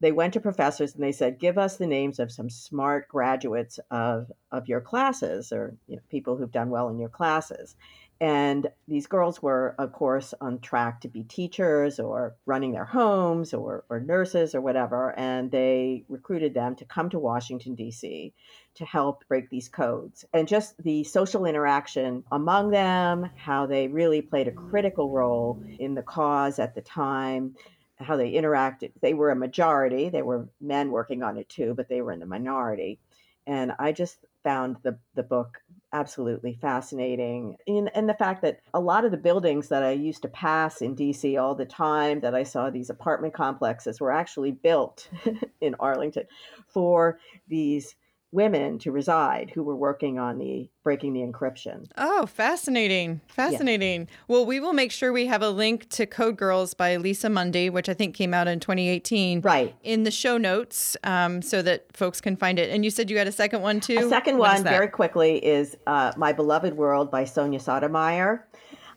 they 0.00 0.12
went 0.12 0.32
to 0.32 0.40
professors 0.40 0.94
and 0.94 1.02
they 1.02 1.12
said, 1.12 1.38
"Give 1.38 1.58
us 1.58 1.76
the 1.76 1.86
names 1.86 2.18
of 2.18 2.32
some 2.32 2.48
smart 2.50 3.08
graduates 3.08 3.78
of 3.90 4.30
of 4.50 4.68
your 4.68 4.80
classes, 4.80 5.52
or 5.52 5.76
you 5.86 5.96
know, 5.96 6.02
people 6.08 6.36
who've 6.36 6.50
done 6.50 6.70
well 6.70 6.88
in 6.88 6.98
your 6.98 7.08
classes." 7.08 7.76
And 8.22 8.68
these 8.86 9.08
girls 9.08 9.42
were, 9.42 9.74
of 9.80 9.92
course, 9.92 10.32
on 10.40 10.60
track 10.60 11.00
to 11.00 11.08
be 11.08 11.24
teachers 11.24 11.98
or 11.98 12.36
running 12.46 12.70
their 12.70 12.84
homes 12.84 13.52
or, 13.52 13.82
or 13.90 13.98
nurses 13.98 14.54
or 14.54 14.60
whatever. 14.60 15.12
And 15.18 15.50
they 15.50 16.04
recruited 16.08 16.54
them 16.54 16.76
to 16.76 16.84
come 16.84 17.10
to 17.10 17.18
Washington, 17.18 17.74
D.C. 17.74 18.32
to 18.76 18.84
help 18.84 19.24
break 19.26 19.50
these 19.50 19.68
codes. 19.68 20.24
And 20.32 20.46
just 20.46 20.80
the 20.84 21.02
social 21.02 21.46
interaction 21.46 22.22
among 22.30 22.70
them, 22.70 23.28
how 23.34 23.66
they 23.66 23.88
really 23.88 24.22
played 24.22 24.46
a 24.46 24.52
critical 24.52 25.10
role 25.10 25.60
in 25.80 25.96
the 25.96 26.02
cause 26.02 26.60
at 26.60 26.76
the 26.76 26.80
time, 26.80 27.56
how 27.98 28.16
they 28.16 28.30
interacted. 28.34 28.92
They 29.00 29.14
were 29.14 29.30
a 29.30 29.36
majority, 29.36 30.10
they 30.10 30.22
were 30.22 30.48
men 30.60 30.92
working 30.92 31.24
on 31.24 31.38
it 31.38 31.48
too, 31.48 31.74
but 31.74 31.88
they 31.88 32.00
were 32.00 32.12
in 32.12 32.20
the 32.20 32.26
minority. 32.26 33.00
And 33.48 33.72
I 33.80 33.90
just 33.90 34.18
found 34.44 34.76
the, 34.82 34.98
the 35.14 35.22
book 35.24 35.60
absolutely 35.92 36.58
fascinating. 36.60 37.56
And, 37.66 37.90
and 37.94 38.08
the 38.08 38.14
fact 38.14 38.42
that 38.42 38.60
a 38.74 38.80
lot 38.80 39.04
of 39.04 39.10
the 39.10 39.16
buildings 39.16 39.68
that 39.68 39.82
I 39.82 39.92
used 39.92 40.22
to 40.22 40.28
pass 40.28 40.80
in 40.80 40.96
DC 40.96 41.40
all 41.40 41.54
the 41.54 41.66
time, 41.66 42.20
that 42.20 42.34
I 42.34 42.42
saw 42.42 42.70
these 42.70 42.90
apartment 42.90 43.34
complexes, 43.34 44.00
were 44.00 44.12
actually 44.12 44.52
built 44.52 45.08
in 45.60 45.74
Arlington 45.78 46.24
for 46.68 47.18
these 47.48 47.94
women 48.32 48.78
to 48.78 48.90
reside 48.90 49.52
who 49.54 49.62
were 49.62 49.76
working 49.76 50.18
on 50.18 50.38
the 50.38 50.68
breaking 50.82 51.12
the 51.12 51.20
encryption. 51.20 51.86
Oh, 51.98 52.26
fascinating. 52.26 53.20
Fascinating. 53.28 54.00
Yeah. 54.00 54.16
Well, 54.26 54.46
we 54.46 54.58
will 54.58 54.72
make 54.72 54.90
sure 54.90 55.12
we 55.12 55.26
have 55.26 55.42
a 55.42 55.50
link 55.50 55.88
to 55.90 56.06
Code 56.06 56.36
Girls 56.36 56.74
by 56.74 56.96
Liza 56.96 57.28
Mundy, 57.28 57.70
which 57.70 57.88
I 57.88 57.94
think 57.94 58.14
came 58.16 58.34
out 58.34 58.48
in 58.48 58.58
2018. 58.58 59.42
Right. 59.42 59.76
In 59.82 60.02
the 60.02 60.10
show 60.10 60.38
notes 60.38 60.96
um, 61.04 61.42
so 61.42 61.62
that 61.62 61.94
folks 61.94 62.20
can 62.20 62.36
find 62.36 62.58
it. 62.58 62.70
And 62.70 62.84
you 62.84 62.90
said 62.90 63.10
you 63.10 63.18
had 63.18 63.28
a 63.28 63.32
second 63.32 63.60
one 63.60 63.80
too? 63.80 63.98
A 63.98 64.08
second 64.08 64.38
what 64.38 64.54
one, 64.54 64.64
very 64.64 64.88
quickly, 64.88 65.44
is 65.44 65.76
uh, 65.86 66.12
My 66.16 66.32
Beloved 66.32 66.74
World 66.74 67.10
by 67.10 67.24
Sonia 67.24 67.60
Sotomayor 67.60 68.48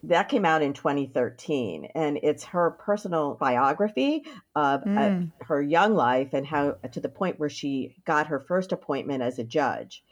that 0.07 0.29
came 0.29 0.45
out 0.45 0.61
in 0.61 0.73
2013 0.73 1.89
and 1.95 2.19
it's 2.21 2.43
her 2.43 2.71
personal 2.71 3.35
biography 3.35 4.23
of 4.55 4.81
mm. 4.83 4.97
uh, 4.97 5.09
hmm. 5.09 5.25
her 5.41 5.61
young 5.61 5.95
life 5.95 6.33
and 6.33 6.45
how 6.45 6.75
to 6.91 6.99
the 6.99 7.09
point 7.09 7.39
where 7.39 7.49
she 7.49 7.95
got 8.05 8.27
her 8.27 8.39
first 8.39 8.71
appointment 8.71 9.23
as 9.23 9.39
a 9.39 9.43
judge 9.43 10.03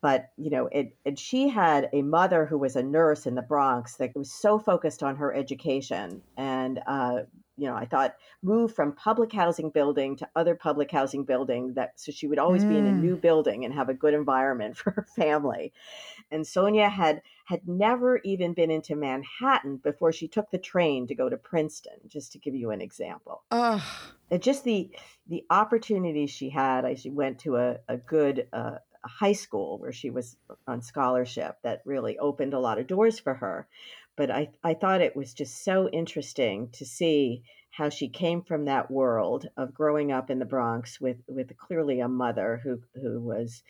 but 0.00 0.30
you 0.36 0.50
know 0.50 0.68
it, 0.72 0.96
and 1.04 1.18
she 1.18 1.48
had 1.48 1.88
a 1.92 2.02
mother 2.02 2.46
who 2.46 2.58
was 2.58 2.76
a 2.76 2.82
nurse 2.82 3.26
in 3.26 3.34
the 3.34 3.42
bronx 3.42 3.96
that 3.96 4.14
was 4.16 4.32
so 4.32 4.58
focused 4.58 5.02
on 5.02 5.16
her 5.16 5.34
education 5.34 6.22
and 6.36 6.80
uh, 6.86 7.20
you 7.56 7.68
know, 7.68 7.74
I 7.74 7.84
thought 7.84 8.16
move 8.42 8.74
from 8.74 8.92
public 8.92 9.32
housing 9.32 9.70
building 9.70 10.16
to 10.16 10.28
other 10.34 10.54
public 10.54 10.90
housing 10.90 11.24
building 11.24 11.74
that 11.74 11.92
so 11.96 12.10
she 12.10 12.26
would 12.26 12.38
always 12.38 12.64
mm. 12.64 12.70
be 12.70 12.78
in 12.78 12.86
a 12.86 12.90
mm. 12.90 13.00
new 13.00 13.16
building 13.16 13.64
and 13.64 13.74
have 13.74 13.88
a 13.88 13.94
good 13.94 14.14
environment 14.14 14.76
for 14.78 14.90
her 14.92 15.06
family. 15.16 15.72
And 16.30 16.46
Sonia 16.46 16.88
had 16.88 17.22
had 17.44 17.66
never 17.66 18.20
even 18.24 18.54
been 18.54 18.70
into 18.70 18.96
Manhattan 18.96 19.76
before 19.78 20.12
she 20.12 20.28
took 20.28 20.50
the 20.50 20.58
train 20.58 21.06
to 21.06 21.14
go 21.14 21.28
to 21.28 21.36
Princeton, 21.36 21.94
just 22.06 22.32
to 22.32 22.38
give 22.38 22.54
you 22.54 22.70
an 22.70 22.80
example. 22.80 23.42
Oh. 23.50 23.84
And 24.30 24.42
just 24.42 24.64
the 24.64 24.90
the 25.28 25.44
opportunities 25.50 26.30
she 26.30 26.50
had. 26.50 26.84
I 26.84 26.94
she 26.94 27.10
went 27.10 27.40
to 27.40 27.56
a, 27.56 27.76
a 27.88 27.96
good 27.96 28.48
uh, 28.52 28.76
high 29.04 29.32
school 29.32 29.78
where 29.78 29.92
she 29.92 30.10
was 30.10 30.36
on 30.66 30.82
scholarship 30.82 31.58
that 31.62 31.82
really 31.84 32.18
opened 32.18 32.54
a 32.54 32.60
lot 32.60 32.78
of 32.78 32.86
doors 32.86 33.18
for 33.18 33.34
her 33.34 33.66
but 34.16 34.30
I, 34.30 34.50
I 34.62 34.74
thought 34.74 35.00
it 35.00 35.16
was 35.16 35.32
just 35.32 35.64
so 35.64 35.88
interesting 35.88 36.68
to 36.72 36.84
see 36.84 37.42
how 37.70 37.88
she 37.88 38.08
came 38.08 38.42
from 38.42 38.66
that 38.66 38.90
world 38.90 39.48
of 39.56 39.72
growing 39.72 40.12
up 40.12 40.30
in 40.30 40.38
the 40.38 40.44
Bronx 40.44 41.00
with, 41.00 41.22
with 41.26 41.56
clearly 41.56 42.00
a 42.00 42.08
mother 42.08 42.60
who, 42.62 42.80
who 43.00 43.20
was 43.20 43.62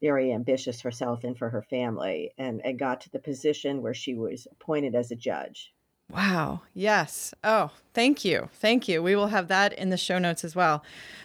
very 0.00 0.32
ambitious 0.32 0.80
herself 0.80 1.24
and 1.24 1.36
for 1.36 1.50
her 1.50 1.62
family 1.62 2.32
and, 2.38 2.60
and 2.64 2.78
got 2.78 3.00
to 3.02 3.10
the 3.10 3.18
position 3.18 3.82
where 3.82 3.94
she 3.94 4.14
was 4.14 4.46
appointed 4.50 4.94
as 4.94 5.10
a 5.10 5.16
judge. 5.16 5.72
Wow. 6.10 6.62
Yes. 6.74 7.32
Oh, 7.44 7.70
thank 7.94 8.24
you. 8.24 8.48
Thank 8.54 8.88
you. 8.88 9.02
We 9.02 9.14
will 9.14 9.28
have 9.28 9.48
that 9.48 9.72
in 9.74 9.90
the 9.90 9.96
show 9.96 10.18
notes 10.18 10.44
as 10.44 10.56
well. 10.56 10.82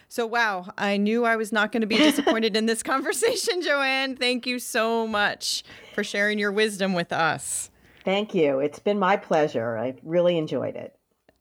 So, 0.08 0.26
wow, 0.26 0.68
I 0.78 0.96
knew 0.96 1.24
I 1.24 1.34
was 1.34 1.52
not 1.52 1.72
going 1.72 1.80
to 1.80 1.86
be 1.86 1.96
disappointed 1.96 2.56
in 2.56 2.66
this 2.66 2.82
conversation, 2.84 3.62
Joanne. 3.62 4.16
Thank 4.16 4.46
you 4.46 4.58
so 4.60 5.06
much 5.06 5.64
for 5.94 6.04
sharing 6.04 6.38
your 6.38 6.52
wisdom 6.52 6.94
with 6.94 7.12
us. 7.12 7.70
Thank 8.04 8.34
you. 8.34 8.60
It's 8.60 8.78
been 8.78 9.00
my 9.00 9.16
pleasure. 9.16 9.76
I 9.76 9.96
really 10.04 10.38
enjoyed 10.38 10.76
it. 10.76 10.95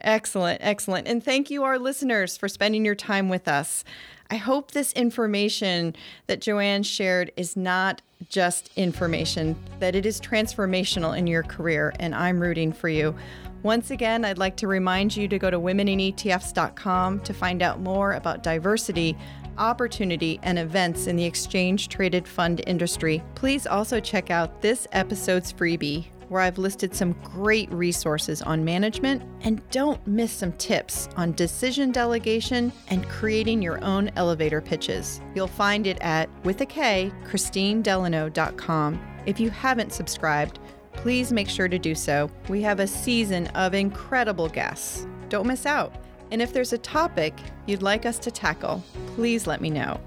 Excellent, 0.05 0.61
excellent. 0.61 1.07
And 1.07 1.23
thank 1.23 1.49
you, 1.49 1.63
our 1.63 1.79
listeners, 1.79 2.37
for 2.37 2.47
spending 2.47 2.85
your 2.85 2.93
time 2.93 3.27
with 3.27 3.47
us. 3.47 3.83
I 4.29 4.35
hope 4.35 4.71
this 4.71 4.91
information 4.93 5.95
that 6.27 6.41
Joanne 6.41 6.83
shared 6.83 7.31
is 7.35 7.57
not 7.57 8.03
just 8.29 8.69
information, 8.75 9.55
that 9.79 9.95
it 9.95 10.05
is 10.05 10.21
transformational 10.21 11.17
in 11.17 11.25
your 11.25 11.41
career, 11.41 11.91
and 11.99 12.13
I'm 12.13 12.39
rooting 12.39 12.71
for 12.71 12.87
you. 12.87 13.15
Once 13.63 13.89
again, 13.89 14.23
I'd 14.23 14.37
like 14.37 14.57
to 14.57 14.67
remind 14.67 15.17
you 15.17 15.27
to 15.27 15.39
go 15.39 15.49
to 15.49 15.59
womeninetfs.com 15.59 17.19
to 17.21 17.33
find 17.33 17.63
out 17.63 17.79
more 17.79 18.13
about 18.13 18.43
diversity, 18.43 19.17
opportunity, 19.57 20.39
and 20.43 20.59
events 20.59 21.07
in 21.07 21.15
the 21.15 21.25
exchange 21.25 21.89
traded 21.89 22.27
fund 22.27 22.61
industry. 22.67 23.23
Please 23.33 23.65
also 23.65 23.99
check 23.99 24.29
out 24.29 24.61
this 24.61 24.87
episode's 24.91 25.51
freebie 25.51 26.05
where 26.29 26.41
I've 26.41 26.57
listed 26.57 26.95
some 26.95 27.13
great 27.23 27.71
resources 27.71 28.41
on 28.41 28.63
management, 28.65 29.23
and 29.41 29.67
don't 29.69 30.05
miss 30.07 30.31
some 30.31 30.53
tips 30.53 31.09
on 31.15 31.33
decision 31.33 31.91
delegation 31.91 32.71
and 32.89 33.07
creating 33.09 33.61
your 33.61 33.83
own 33.83 34.11
elevator 34.15 34.61
pitches. 34.61 35.21
You'll 35.33 35.47
find 35.47 35.87
it 35.87 35.97
at, 36.01 36.29
with 36.43 36.61
a 36.61 36.65
K, 36.65 37.11
KristineDelano.com. 37.25 38.99
If 39.25 39.39
you 39.39 39.49
haven't 39.49 39.93
subscribed, 39.93 40.59
please 40.93 41.31
make 41.31 41.49
sure 41.49 41.67
to 41.67 41.79
do 41.79 41.95
so. 41.95 42.29
We 42.49 42.61
have 42.61 42.79
a 42.79 42.87
season 42.87 43.47
of 43.47 43.73
incredible 43.73 44.49
guests. 44.49 45.07
Don't 45.29 45.47
miss 45.47 45.65
out. 45.65 45.93
And 46.31 46.41
if 46.41 46.53
there's 46.53 46.73
a 46.73 46.77
topic 46.77 47.33
you'd 47.65 47.83
like 47.83 48.05
us 48.05 48.19
to 48.19 48.31
tackle, 48.31 48.83
please 49.07 49.47
let 49.47 49.61
me 49.61 49.69
know. 49.69 49.99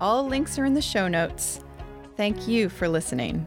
All 0.00 0.26
links 0.26 0.58
are 0.58 0.64
in 0.64 0.74
the 0.74 0.82
show 0.82 1.08
notes. 1.08 1.60
Thank 2.16 2.48
you 2.48 2.68
for 2.68 2.88
listening. 2.88 3.46